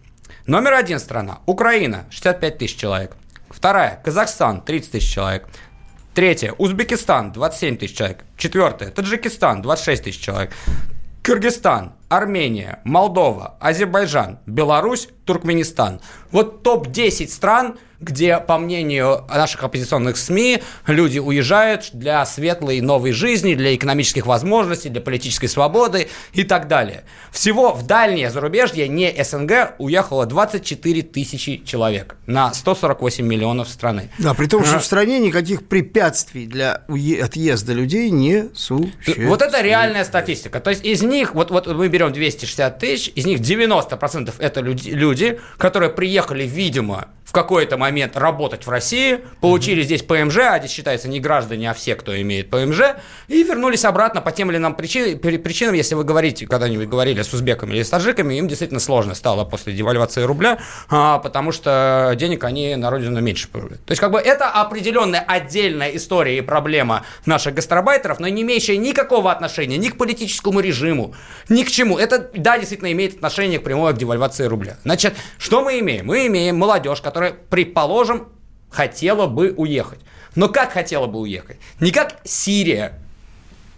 [0.48, 3.16] Номер один страна– Украина, 65 тысяч человек.
[3.50, 5.48] Вторая– Казахстан, 30 тысяч человек.
[6.16, 8.26] Третья– Узбекистан, 27 тысяч человек.
[8.38, 10.52] Четвертая– Таджикистан, 26 тысяч человек.
[11.22, 16.02] Кыргызстан, Армения, Молдова, Азербайджан, Беларусь, Туркменистан.
[16.32, 23.54] Вот топ-10 стран– где, по мнению наших оппозиционных СМИ, люди уезжают для светлой новой жизни,
[23.54, 27.04] для экономических возможностей, для политической свободы и так далее.
[27.32, 34.10] Всего в дальнее зарубежье, не СНГ, уехало 24 тысячи человек на 148 миллионов страны.
[34.18, 36.82] Да, при том, что в стране никаких препятствий для
[37.22, 39.30] отъезда людей не существует.
[39.30, 40.60] Вот это реальная статистика.
[40.60, 44.90] То есть из них, вот, вот мы берем 260 тысяч, из них 90% это люди,
[44.90, 49.86] люди, которые приехали, видимо, в какой-то момент работать в России, получили mm-hmm.
[49.86, 52.82] здесь ПМЖ, а здесь считается не граждане, а все, кто имеет ПМЖ,
[53.28, 57.34] и вернулись обратно по тем или иным причинам, причинам если вы говорите, когда-нибудь говорили с
[57.34, 62.44] узбеками или с таджиками, им действительно сложно стало после девальвации рубля, а, потому что денег
[62.44, 63.84] они на родину меньше приводят.
[63.86, 68.78] То есть, как бы это определенная отдельная история и проблема наших гастарбайтеров, но не имеющая
[68.78, 71.16] никакого отношения ни к политическому режиму,
[71.50, 71.98] ни к чему.
[71.98, 74.78] Это, да, действительно имеет отношение к прямой к девальвации рубля.
[74.84, 76.08] Значит, что мы имеем?
[76.08, 77.34] Мы имеем молодежь, которая которая,
[77.82, 78.28] предположим,
[78.70, 80.00] хотела бы уехать.
[80.36, 81.58] Но как хотела бы уехать?
[81.80, 82.94] Не как Сирия,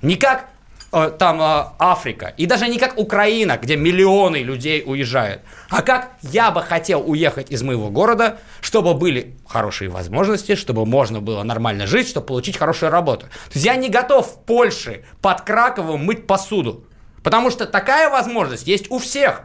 [0.01, 0.49] не как
[0.91, 6.11] э, там э, Африка, и даже не как Украина, где миллионы людей уезжают, а как
[6.21, 11.87] я бы хотел уехать из моего города, чтобы были хорошие возможности, чтобы можно было нормально
[11.87, 13.27] жить, чтобы получить хорошую работу.
[13.27, 16.85] То есть я не готов в Польше под Краковом мыть посуду,
[17.23, 19.43] потому что такая возможность есть у всех.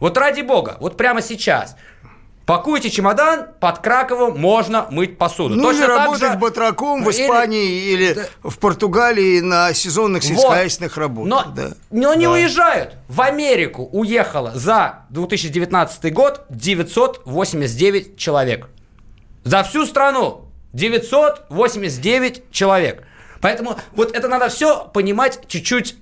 [0.00, 1.76] Вот ради бога, вот прямо сейчас–
[2.46, 5.54] Пакуйте чемодан, под Краковом можно мыть посуду.
[5.54, 6.38] Ну, Точно или работать же...
[6.38, 8.24] батраком в Испании или, или да.
[8.42, 11.02] в Португалии на сезонных сельскохозяйственных вот.
[11.02, 11.30] работах.
[11.30, 11.70] Но, да.
[11.90, 12.32] но не да.
[12.32, 12.96] уезжают.
[13.08, 18.68] В Америку уехало за 2019 год 989 человек.
[19.44, 23.04] За всю страну 989 человек.
[23.40, 25.96] Поэтому вот это надо все понимать чуть-чуть.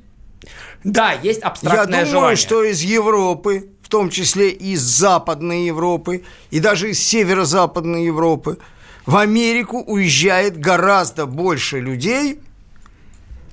[0.82, 2.06] Да, есть абстрактное желание.
[2.06, 2.36] Я думаю, желание.
[2.36, 8.56] что из Европы том числе из Западной Европы и даже из Северо-Западной Европы,
[9.04, 12.40] в Америку уезжает гораздо больше людей,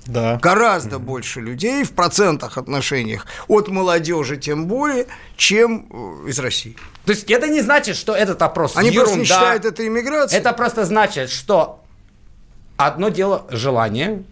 [0.06, 0.38] да.
[0.42, 0.98] гораздо mm-hmm.
[1.00, 5.86] больше людей в процентах отношениях от молодежи тем более, чем
[6.24, 6.74] э, из России.
[7.04, 9.02] То есть это не значит, что этот опрос Они ерунда.
[9.02, 10.40] просто не считают это иммиграцией.
[10.40, 11.84] Это просто значит, что
[12.78, 14.22] одно дело желание,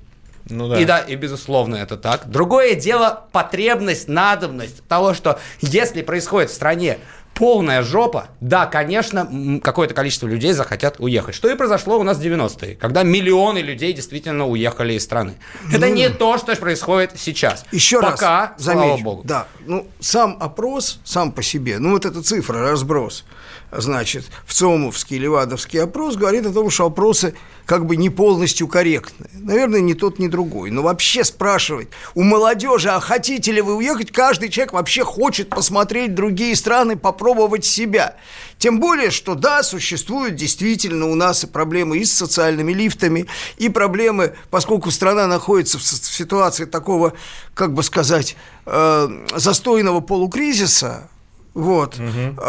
[0.51, 0.81] ну, да.
[0.81, 2.29] И да, и безусловно это так.
[2.29, 6.99] Другое дело потребность, надобность того, что если происходит в стране
[7.39, 11.37] полная жопа, да, конечно, какое-то количество людей захотят уехать.
[11.37, 15.35] Что и произошло у нас в 90-е, когда миллионы людей действительно уехали из страны.
[15.73, 17.65] Это ну, не то, что происходит сейчас.
[17.71, 19.23] Еще Пока, раз, замечу, слава богу.
[19.25, 23.25] Да, ну, сам опрос, сам по себе, ну, вот эта цифра, разброс,
[23.71, 27.35] значит, в ЦОМовский, Левадовский опрос, говорит о том, что опросы
[27.67, 29.29] как бы не полностью корректны.
[29.35, 30.71] Наверное, ни тот, ни другой.
[30.71, 36.15] Но вообще спрашивать у молодежи, а хотите ли вы уехать, каждый человек вообще хочет посмотреть
[36.15, 38.17] другие страны, попробовать себя.
[38.57, 43.27] Тем более, что да, существуют действительно у нас и проблемы и с социальными лифтами,
[43.59, 47.13] и проблемы, поскольку страна находится в ситуации такого,
[47.55, 51.11] как бы сказать, э, застойного полукризиса,
[51.59, 51.99] вот.
[51.99, 52.41] Угу.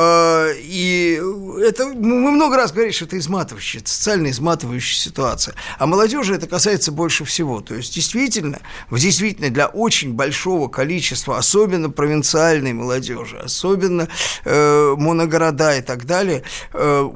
[0.56, 1.22] и
[1.64, 5.56] это мы много раз говорили, что это изматывающая, это социально изматывающая ситуация.
[5.80, 7.62] А молодежи это касается больше всего.
[7.62, 8.60] То есть, действительно,
[8.92, 14.08] действительно для очень большого количества, особенно провинциальной молодежи, особенно
[14.46, 16.44] э, моногорода и так далее,
[16.74, 17.10] э,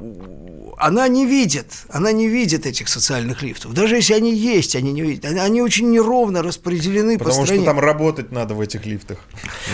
[0.78, 3.72] она не видит, она не видит этих социальных лифтов.
[3.72, 5.24] Даже если они есть, они не видят.
[5.24, 7.62] Они, они очень неровно распределены Потому по стране.
[7.62, 9.18] что там работать надо в этих лифтах.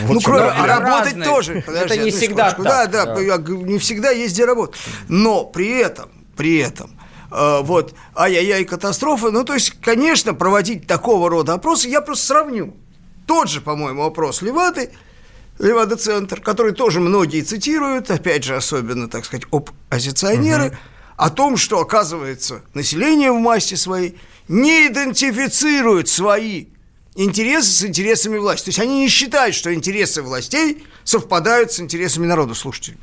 [0.04, 1.24] Вот ну, кроме, а работать разные.
[1.24, 1.62] тоже.
[1.66, 2.62] Подожди, это не всегда так.
[2.62, 4.76] Да, да, да, не всегда есть где работать.
[5.08, 6.98] Но при этом, при этом,
[7.30, 9.30] э, вот, ай-яй-яй, катастрофа.
[9.30, 12.74] Ну, то есть, конечно, проводить такого рода опросы, я просто сравню.
[13.26, 14.90] Тот же, по-моему, опрос Левады,
[15.60, 20.76] Левада-центр, который тоже многие цитируют, опять же, особенно, так сказать, оппозиционеры, угу.
[21.16, 24.18] о том, что, оказывается, население в массе своей
[24.48, 26.66] не идентифицирует свои
[27.14, 28.64] интересы с интересами власти.
[28.64, 32.54] То есть они не считают, что интересы властей совпадают с интересами народа.
[32.54, 32.96] Слушайте,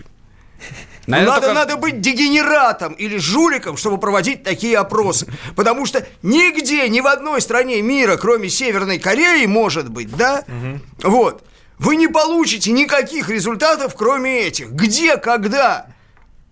[1.06, 1.60] Наверное, надо, только...
[1.60, 5.28] надо быть дегенератом или жуликом, чтобы проводить такие опросы.
[5.56, 10.43] Потому что нигде, ни в одной стране мира, кроме Северной Кореи, может быть, да?
[10.48, 11.10] Угу.
[11.12, 11.46] Вот.
[11.80, 14.72] Вы не получите никаких результатов, кроме этих.
[14.72, 15.88] Где, когда?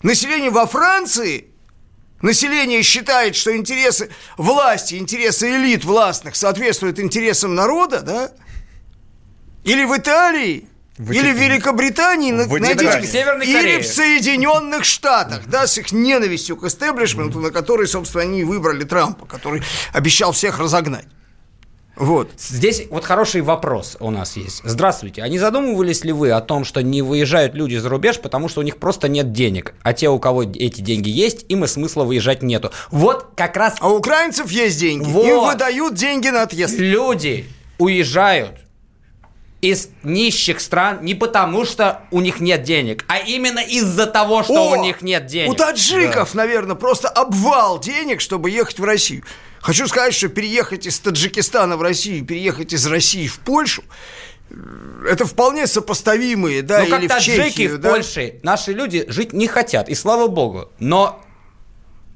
[0.04, 1.56] Население во Франции
[2.22, 8.32] Население считает, что интересы власти, интересы элит властных соответствуют интересам народа, да?
[9.64, 15.46] Или в Италии, в или в Великобритании, в найдите, в Северной или в Соединенных Штатах,
[15.48, 19.62] да, с их ненавистью к истеблишменту, на который, собственно, они выбрали Трампа, который
[19.94, 21.06] обещал всех разогнать.
[21.96, 22.32] Вот.
[22.38, 24.62] Здесь вот хороший вопрос у нас есть.
[24.64, 25.22] Здравствуйте.
[25.22, 28.62] А не задумывались ли вы о том, что не выезжают люди за рубеж, потому что
[28.62, 29.74] у них просто нет денег?
[29.82, 32.72] А те, у кого эти деньги есть, им и смысла выезжать нету.
[32.92, 33.76] Вот как раз...
[33.80, 35.06] А у украинцев есть деньги.
[35.10, 35.26] Вот.
[35.26, 36.78] Им выдают деньги на отъезд.
[36.78, 37.46] Люди
[37.78, 38.60] уезжают
[39.62, 44.54] из нищих стран не потому, что у них нет денег, а именно из-за того, что
[44.54, 45.52] О, у них нет денег.
[45.52, 46.38] У таджиков, да.
[46.38, 49.24] наверное, просто обвал денег, чтобы ехать в Россию.
[49.66, 53.84] Хочу сказать, что переехать из Таджикистана в Россию, переехать из России в Польшу,
[55.10, 57.90] это вполне сопоставимые, да, ну, или как в Чехию, в да?
[57.90, 60.70] Польше наши люди жить не хотят, и слава богу.
[60.78, 61.20] Но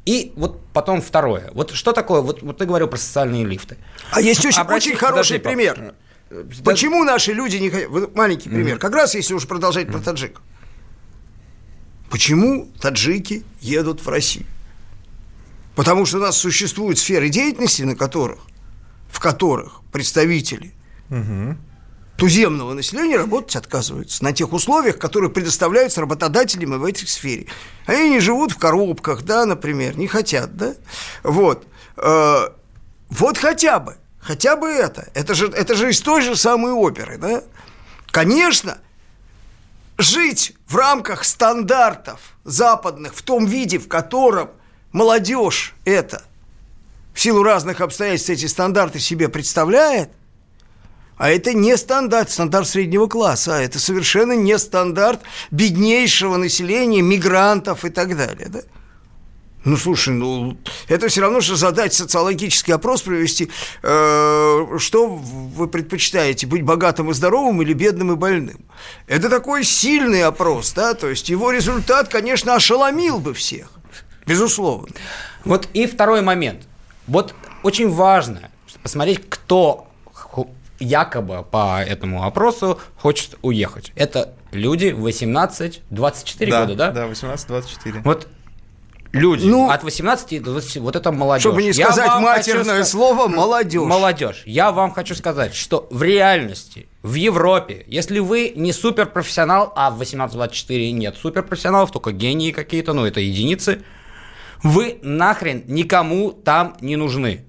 [0.05, 1.49] и вот потом второе.
[1.55, 3.77] Вот что такое, вот, вот ты говорил про социальные лифты.
[4.11, 4.89] А есть очень, Обрати...
[4.89, 5.95] очень хороший Подожди, пример.
[6.63, 8.15] Почему наши люди не хотят...
[8.15, 8.77] Маленький пример.
[8.77, 10.39] Как раз если уж продолжать про таджик.
[12.11, 14.45] Почему таджики едут в Россию?
[15.79, 18.39] Потому что у нас существуют сферы деятельности, на которых,
[19.09, 20.73] в которых представители
[21.09, 21.55] угу.
[22.17, 27.47] туземного населения работать отказываются на тех условиях, которые предоставляются работодателям в этой сфере.
[27.85, 30.75] Они не живут в коробках, да, например, не хотят, да.
[31.23, 31.65] Вот.
[31.95, 32.49] Э,
[33.09, 35.07] вот хотя бы, хотя бы это.
[35.13, 37.41] Это же, это же из той же самой оперы, да.
[38.07, 38.79] Конечно,
[39.97, 44.49] жить в рамках стандартов западных в том виде, в котором
[44.91, 46.23] молодежь это
[47.13, 50.09] в силу разных обстоятельств эти стандарты себе представляет,
[51.17, 55.21] а это не стандарт, стандарт среднего класса, а это совершенно не стандарт
[55.51, 58.47] беднейшего населения, мигрантов и так далее.
[58.47, 58.61] Да?
[59.65, 63.51] Ну, слушай, ну, это все равно, что задать социологический опрос, провести,
[63.83, 68.63] э, что вы предпочитаете, быть богатым и здоровым или бедным и больным.
[69.05, 73.78] Это такой сильный опрос, да, то есть его результат, конечно, ошеломил бы всех.
[74.29, 74.87] Безусловно.
[75.43, 76.67] Вот и второй момент.
[77.07, 78.51] Вот очень важно
[78.83, 79.87] посмотреть, кто
[80.79, 83.91] якобы по этому опросу хочет уехать.
[83.95, 85.81] Это люди 18-24
[86.49, 86.91] да, года, да?
[86.91, 88.01] Да, 18-24.
[88.03, 88.27] Вот
[89.11, 91.41] люди ну, от 18 до 20, вот это молодежь.
[91.41, 92.89] Чтобы не сказать матерное хочу...
[92.89, 93.81] слово, молодежь.
[93.81, 94.43] Молодежь.
[94.45, 100.01] Я вам хочу сказать, что в реальности, в Европе, если вы не суперпрофессионал, а в
[100.01, 103.83] 18-24 нет суперпрофессионалов, только гении какие-то, ну это единицы–
[104.63, 107.45] вы нахрен никому там не нужны.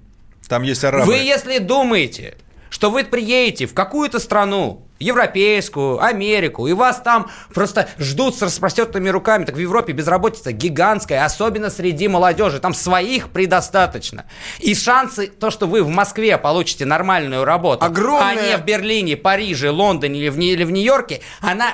[0.47, 1.05] Там есть арабы.
[1.05, 2.35] Вы, если думаете,
[2.69, 9.09] что вы приедете в какую-то страну, европейскую, Америку, и вас там просто ждут с распростертыми
[9.09, 9.45] руками.
[9.45, 12.59] Так в Европе безработица гигантская, особенно среди молодежи.
[12.59, 14.25] Там своих предостаточно.
[14.59, 18.31] И шансы, то, что вы в Москве получите нормальную работу, Огромная...
[18.31, 21.73] а не в Берлине, Париже, Лондоне или в, или в Нью-Йорке, она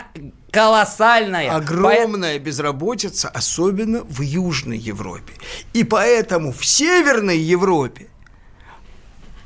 [0.51, 1.55] колоссальная.
[1.55, 5.33] Огромная безработица, особенно в Южной Европе.
[5.73, 8.07] И поэтому в Северной Европе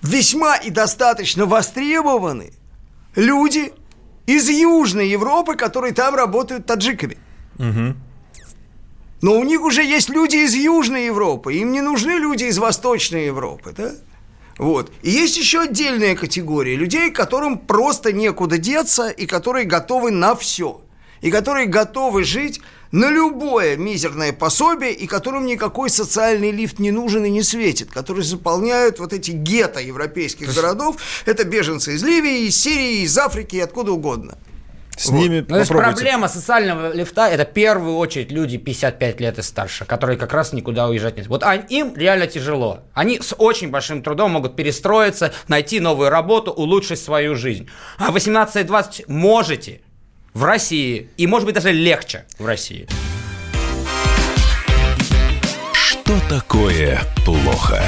[0.01, 2.53] весьма и достаточно востребованы
[3.15, 3.73] люди
[4.25, 7.17] из Южной Европы, которые там работают таджиками.
[7.57, 7.95] Угу.
[9.21, 13.27] Но у них уже есть люди из Южной Европы, им не нужны люди из Восточной
[13.27, 13.91] Европы, да?
[14.57, 14.91] Вот.
[15.01, 20.81] И есть еще отдельная категория людей, которым просто некуда деться и которые готовы на все.
[21.21, 22.61] И которые готовы жить
[22.91, 28.23] на любое мизерное пособие, и которым никакой социальный лифт не нужен и не светит, которые
[28.23, 30.59] заполняют вот эти гетто европейских есть...
[30.59, 30.97] городов.
[31.25, 34.37] Это беженцы из Ливии, из Сирии, из Африки, откуда угодно.
[34.97, 35.17] С вот.
[35.17, 39.85] ними ну, то проблема социального лифта– это в первую очередь люди 55 лет и старше,
[39.85, 42.81] которые как раз никуда уезжать не Вот им реально тяжело.
[42.93, 47.69] Они с очень большим трудом могут перестроиться, найти новую работу, улучшить свию жизнь.
[47.97, 49.81] А 18-20 можете
[50.33, 51.09] в России.
[51.17, 52.87] И, может быть, даже легче в России.
[55.73, 57.81] Что такое плохо?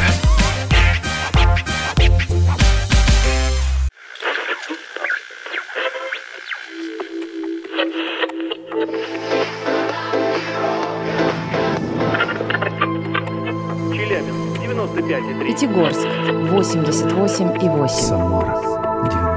[15.46, 17.88] Пятигорск 88,8.
[17.88, 18.73] Самара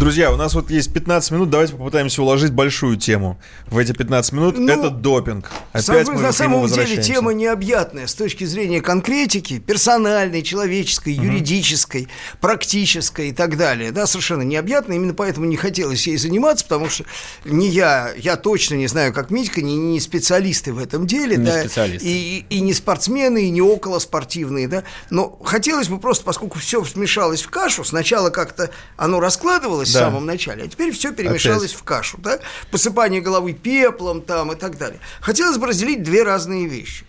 [0.00, 4.32] Друзья, у нас вот есть 15 минут, давайте попытаемся уложить большую тему в эти 15
[4.32, 4.58] минут.
[4.58, 5.50] Ну, это допинг.
[5.72, 11.24] Опять сам, мы на самом деле тема необъятная с точки зрения конкретики, персональной, человеческой, угу.
[11.24, 12.08] юридической,
[12.40, 13.92] практической и так далее.
[13.92, 17.04] Да, совершенно необъятная, именно поэтому не хотелось ей заниматься, потому что
[17.44, 21.44] не я, я точно не знаю, как Митька, не, не специалисты в этом деле, не
[21.44, 22.08] да, специалисты.
[22.08, 27.42] И, и не спортсмены, и не околоспортивные, да, но хотелось бы просто, поскольку все смешалось
[27.42, 29.89] в кашу, сначала как-то оно раскладывалось.
[29.98, 31.80] В самом начале, а теперь все перемешалось Опять.
[31.80, 32.38] в кашу, да?
[32.70, 35.00] Посыпание головы пеплом там и так далее.
[35.20, 37.04] Хотелось бы разделить две разные вещи.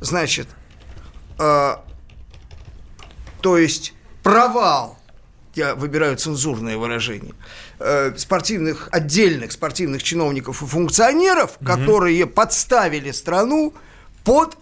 [0.00, 0.48] Значит,
[1.38, 1.76] э,
[3.40, 4.98] то есть провал
[5.54, 7.34] я выбираю цензурное выражение,
[7.78, 11.66] э, спортивных, отдельных спортивных чиновников и функционеров, угу.
[11.66, 13.74] которые подставили страну
[14.24, 14.56] под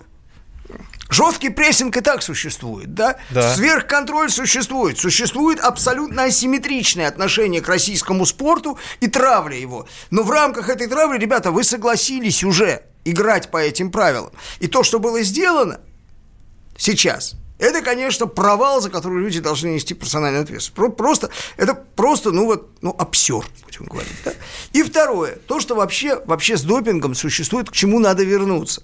[1.11, 3.17] Жесткий прессинг и так существует, да?
[3.31, 3.55] да?
[3.55, 4.97] Сверхконтроль существует.
[4.99, 9.87] Существует абсолютно асимметричное отношение к российскому спорту и травля его.
[10.11, 14.31] Но в рамках этой травли, ребята, вы согласились уже играть по этим правилам.
[14.61, 15.81] И то, что было сделано
[16.79, 20.97] сейчас, это, конечно, провал, за который люди должны нести персональную ответственность.
[20.97, 24.13] Просто, это просто, ну вот, ну, абсурд, будем говорить.
[24.25, 24.33] Да?
[24.73, 28.83] И второе, то, что вообще, вообще с допингом существует, к чему надо вернуться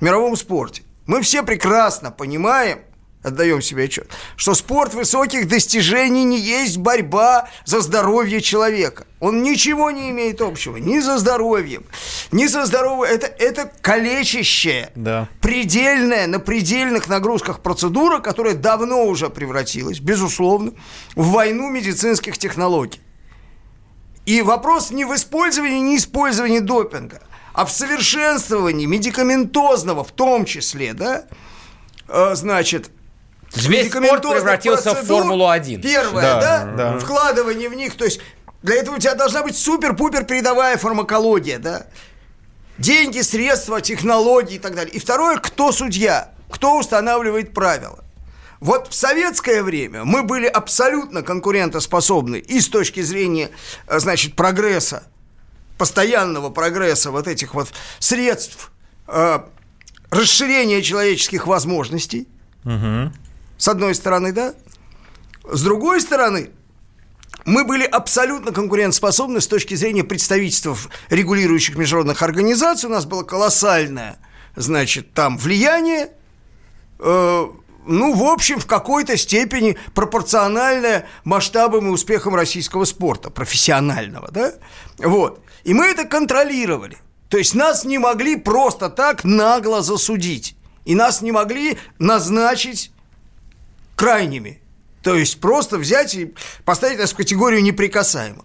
[0.00, 0.82] в мировом спорте.
[1.06, 2.80] Мы все прекрасно понимаем,
[3.22, 9.06] отдаем себе отчет, что спорт высоких достижений не есть борьба за здоровье человека.
[9.20, 11.84] Он ничего не имеет общего ни за здоровьем,
[12.32, 13.14] ни за здоровьем.
[13.14, 15.28] Это, это калечащая, да.
[15.40, 20.72] предельная, на предельных нагрузках процедура, которая давно уже превратилась, безусловно,
[21.14, 23.00] в войну медицинских технологий.
[24.24, 27.22] И вопрос не в использовании, не использовании допинга–
[27.56, 31.24] а в совершенствовании медикаментозного в том числе, да,
[32.06, 32.90] э, значит,
[33.54, 35.80] Весь спорт превратился в Формулу-1.
[35.80, 36.72] Первое, да, да?
[36.76, 38.20] да, вкладывание в них, то есть
[38.62, 41.86] для этого у тебя должна быть супер-пупер передовая фармакология, да,
[42.76, 44.92] деньги, средства, технологии и так далее.
[44.92, 48.04] И второе, кто судья, кто устанавливает правила.
[48.60, 53.48] Вот в советское время мы были абсолютно конкурентоспособны и с точки зрения,
[53.86, 55.04] э, значит, прогресса
[55.78, 57.68] постоянного прогресса вот этих вот
[57.98, 58.72] средств
[59.06, 59.40] э,
[60.10, 62.28] расширения человеческих возможностей,
[62.64, 63.12] угу.
[63.58, 64.54] с одной стороны, да,
[65.44, 66.50] с другой стороны,
[67.44, 72.88] мы были абсолютно конкурентоспособны с точки зрения представительств регулирующих международных организаций.
[72.88, 74.18] У нас было колоссальное,
[74.56, 76.10] значит, там влияние
[76.98, 77.46] э,
[77.86, 84.54] ну, в общем, в какой-то степени пропорциональная масштабам и успехам российского спорта, профессионального, да?
[84.98, 85.40] Вот.
[85.64, 86.98] И мы это контролировали.
[87.28, 90.56] То есть нас не могли просто так нагло засудить.
[90.84, 92.92] И нас не могли назначить
[93.96, 94.62] крайними.
[95.02, 96.34] То есть просто взять и
[96.64, 98.44] поставить нас в категорию неприкасаемых.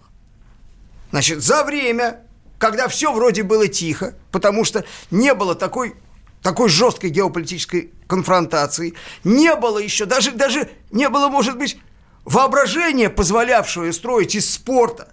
[1.10, 2.22] Значит, за время,
[2.58, 5.94] когда все вроде было тихо, потому что не было такой
[6.42, 11.78] такой жесткой геополитической конфронтации, не было еще, даже, даже не было, может быть,
[12.24, 15.12] воображения, позволявшего строить из спорта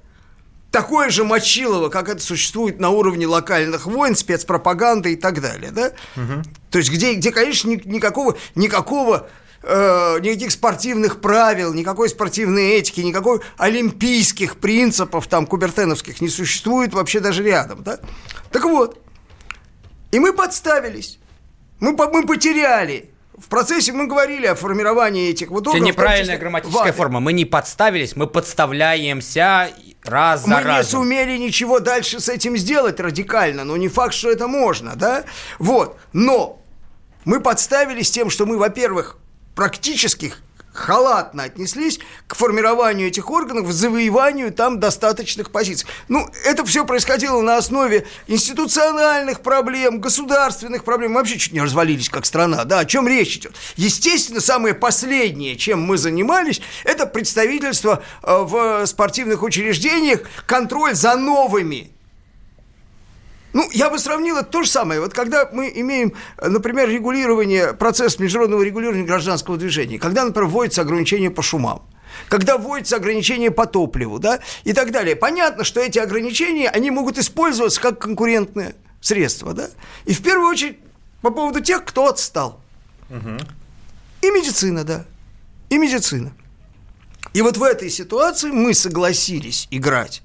[0.71, 5.91] такое же мочилово, как это существует на уровне локальных войн, спецпропаганды и так далее, да?
[6.15, 6.43] Угу.
[6.71, 9.27] То есть где, где конечно, никакого, никакого
[9.63, 17.19] э, никаких спортивных правил, никакой спортивной этики, никакой олимпийских принципов там кубертеновских не существует вообще
[17.19, 17.99] даже рядом, да?
[18.51, 19.01] Так вот,
[20.11, 21.19] и мы подставились,
[21.79, 25.77] мы, мы потеряли в процессе мы говорили о формировании этих вот органов.
[25.77, 27.19] Это неправильная грамматическая форма.
[27.21, 29.69] Мы не подставились, мы подставляемся
[30.03, 30.71] раз за мы разом.
[30.71, 34.95] Мы не сумели ничего дальше с этим сделать радикально, но не факт, что это можно,
[34.95, 35.23] да?
[35.57, 35.97] Вот.
[36.11, 36.61] Но
[37.23, 39.17] мы подставились тем, что мы, во-первых,
[39.55, 40.33] практически
[40.73, 45.87] халатно отнеслись к формированию этих органов, к завоеванию там достаточных позиций.
[46.07, 51.11] Ну, это все происходило на основе институциональных проблем, государственных проблем.
[51.11, 53.53] Мы вообще чуть не развалились как страна, да, о чем речь идет.
[53.75, 61.91] Естественно, самое последнее, чем мы занимались, это представительство э, в спортивных учреждениях, контроль за новыми
[63.53, 65.01] ну, я бы сравнил это то же самое.
[65.01, 71.31] Вот когда мы имеем, например, регулирование, процесс международного регулирования гражданского движения, когда, например, вводится ограничение
[71.31, 71.81] по шумам,
[72.27, 75.15] когда вводятся ограничения по топливу, да, и так далее.
[75.15, 79.69] Понятно, что эти ограничения, они могут использоваться как конкурентное средство, да,
[80.05, 80.77] и в первую очередь
[81.21, 82.61] по поводу тех, кто отстал.
[83.09, 83.37] Угу.
[84.21, 85.05] И медицина, да,
[85.69, 86.33] и медицина.
[87.33, 90.23] И вот в этой ситуации мы согласились играть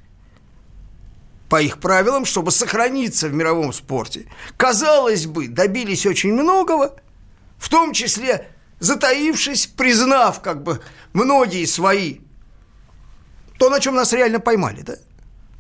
[1.55, 4.26] по их правилам, чтобы сохраниться в мировом спорте.
[4.57, 6.96] Казалось бы, добились очень многого,
[7.59, 8.48] в том числе
[8.80, 10.80] затаившись, признав как бы
[11.12, 12.16] многие свои,
[13.57, 14.96] то, на чем нас реально поймали, да?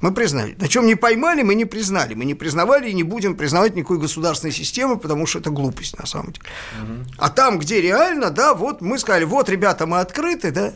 [0.00, 0.56] Мы признали.
[0.60, 2.14] На чем не поймали, мы не признали.
[2.14, 6.06] Мы не признавали и не будем признавать никакой государственной системы, потому что это глупость на
[6.06, 6.46] самом деле.
[6.82, 7.10] Угу.
[7.18, 10.74] А там, где реально, да, вот мы сказали, вот, ребята, мы открыты, да,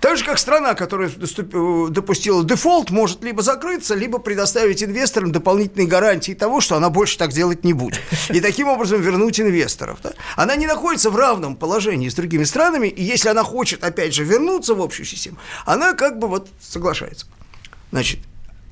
[0.00, 6.32] так же, как страна, которая допустила дефолт, может либо закрыться, либо предоставить инвесторам дополнительные гарантии
[6.32, 8.00] того, что она больше так делать не будет.
[8.28, 9.98] И таким образом вернуть инвесторов.
[10.02, 10.12] Да?
[10.36, 14.24] Она не находится в равном положении с другими странами, и если она хочет, опять же,
[14.24, 17.26] вернуться в общую систему, она как бы вот соглашается.
[17.90, 18.20] Значит,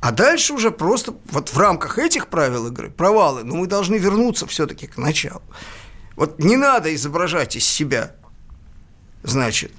[0.00, 4.46] а дальше уже просто вот в рамках этих правил игры провалы, но мы должны вернуться
[4.46, 5.42] все-таки к началу.
[6.16, 8.14] Вот не надо изображать из себя,
[9.22, 9.72] значит,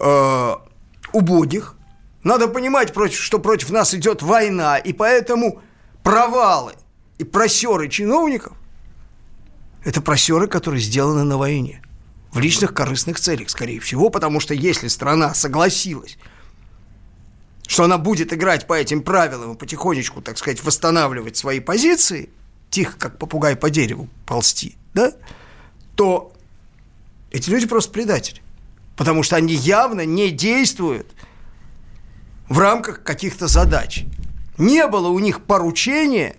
[0.00, 0.56] э,
[1.12, 1.76] убогих.
[2.22, 5.62] Надо понимать, что против нас идет война, и поэтому
[6.02, 6.74] провалы
[7.18, 8.56] и просеры чиновников–
[9.84, 11.82] это просеры, которые сделаны на войне.
[12.32, 16.16] В личных корыстных целях, скорее всего, потому что если страна согласилась,
[17.66, 22.30] что она будет играть по этим правилам и потихонечку, так сказать, восстанавливать свои позиции,
[22.68, 25.12] тихо, как попугай по дереву ползти, да,
[25.96, 26.32] то
[27.30, 28.42] эти люди просто предатели
[29.00, 31.06] потому что они явно не действуют
[32.50, 34.04] в рамках каких-то задач.
[34.58, 36.36] Не было у них поручения,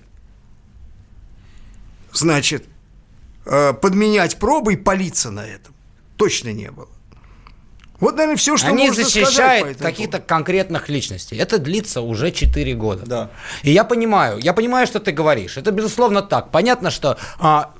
[2.14, 2.68] значит,
[3.47, 5.74] э, подменять пробы и палиться на этом.
[6.18, 6.89] Точно не было.
[7.99, 11.38] Вот, наверное, все, что Они можно защищают каких-то конкретных личностей.
[11.38, 13.03] Это длится уже 4 года.
[13.07, 13.32] Да.
[13.64, 15.57] И я понимаю, я понимаю, что ты говоришь.
[15.57, 16.51] Это, безусловно, так.
[16.51, 17.74] Понятно, что а,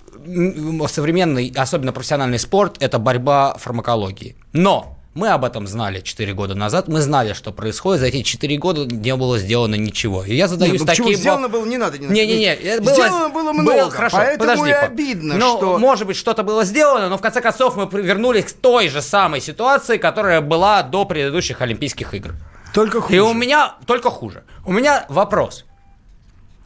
[0.88, 4.36] современный, особенно профессиональный спорт, это борьба фармакологии.
[4.54, 6.88] Но мы об этом знали 4 года назад.
[6.88, 8.00] Мы знали, что происходит.
[8.00, 10.24] За эти 4 года не было сделано ничего.
[10.24, 11.14] И я задаюсь Нет, ну.
[11.14, 12.16] Сделано было, не надо, не надо.
[12.16, 12.80] Не-не-не.
[12.80, 15.78] Было, сделано было много, было, хорошо, поэтому подожди, и обидно, ну, что...
[15.78, 19.42] может быть, что-то было сделано, но в конце концов мы вернулись к той же самой
[19.42, 22.36] ситуации, которая была до предыдущих Олимпийских игр.
[22.74, 23.16] Только хуже.
[23.16, 23.76] И у меня...
[23.86, 24.46] Только хуже.
[24.66, 25.66] У меня вопрос.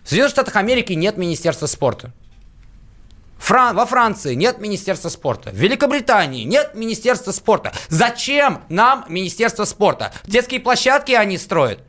[0.03, 2.13] В Соединенных Штатах Америки нет Министерства спорта.
[3.37, 3.75] Фран...
[3.75, 5.51] Во Франции нет Министерства спорта.
[5.51, 7.73] В Великобритании нет Министерства спорта.
[7.89, 10.13] Зачем нам Министерство спорта?
[10.25, 11.79] Детские площадки они строят.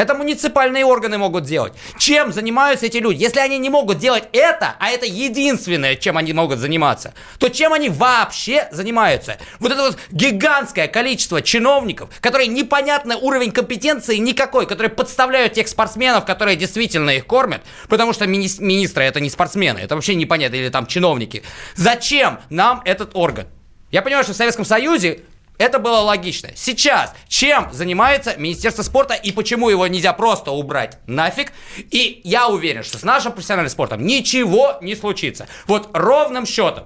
[0.00, 1.74] Это муниципальные органы могут делать.
[1.98, 3.22] Чем занимаются эти люди?
[3.22, 7.74] Если они не могут делать это, а это единственное, чем они могут заниматься, то чем
[7.74, 9.36] они вообще занимаются?
[9.58, 16.24] Вот это вот гигантское количество чиновников, которые непонятный уровень компетенции никакой, которые подставляют тех спортсменов,
[16.24, 20.70] которые действительно их кормят, потому что мини- министры это не спортсмены, это вообще непонятно, или
[20.70, 21.42] там чиновники.
[21.74, 23.48] Зачем нам этот орган?
[23.90, 25.20] Я понимаю, что в Советском Союзе
[25.60, 26.48] это было логично.
[26.56, 31.52] Сейчас чем занимается Министерство спорта и почему его нельзя просто убрать нафиг?
[31.90, 35.46] И я уверен, что с нашим профессиональным спортом ничего не случится.
[35.66, 36.84] Вот ровным счетом.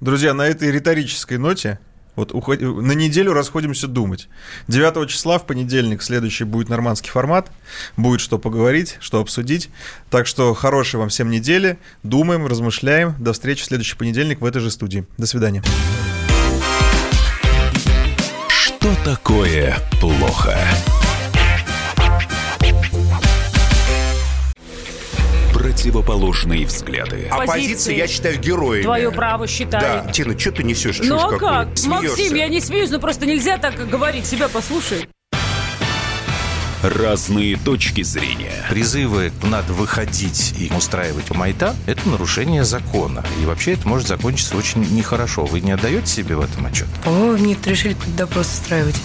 [0.00, 1.78] Друзья, на этой риторической ноте
[2.16, 2.60] вот уход...
[2.60, 4.28] на неделю расходимся думать.
[4.66, 7.52] 9 числа в понедельник следующий будет нормандский формат.
[7.96, 9.68] Будет что поговорить, что обсудить.
[10.10, 11.78] Так что хорошей вам всем недели.
[12.02, 13.14] Думаем, размышляем.
[13.20, 15.06] До встречи в следующий понедельник в этой же студии.
[15.16, 15.62] До свидания.
[19.06, 20.58] Такое плохо?
[25.52, 27.28] Противоположные взгляды.
[27.30, 28.82] Оппозиция, я считаю, героями.
[28.82, 30.06] Твое право считаю.
[30.06, 30.98] Да, Тина, что ты несешь?
[31.04, 31.68] Ну а как?
[31.86, 34.26] Максим, я не смеюсь, но просто нельзя так говорить.
[34.26, 35.08] Себя послушай.
[36.82, 38.64] Разные точки зрения.
[38.68, 43.24] Призывы «надо выходить и устраивать майдан»— это нарушение закона.
[43.42, 45.46] И вообще это может закончиться очень нехорошо.
[45.46, 46.86] Вы не отдаете себе в этом отчет?
[47.04, 48.96] По-моему, нет, решили допрос устраивать.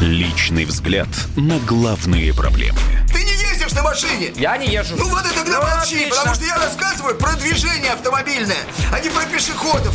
[0.00, 2.78] Личный взгляд на главные проблемы.
[3.12, 4.32] Ты не ездишь на машине?
[4.36, 4.94] Я не езжу.
[4.96, 6.16] Ну вот и тогда Ну, молчи, отлично.
[6.16, 8.56] потому что я рассказываю про движение автомобильное,
[8.92, 9.94] а не про пешеходов.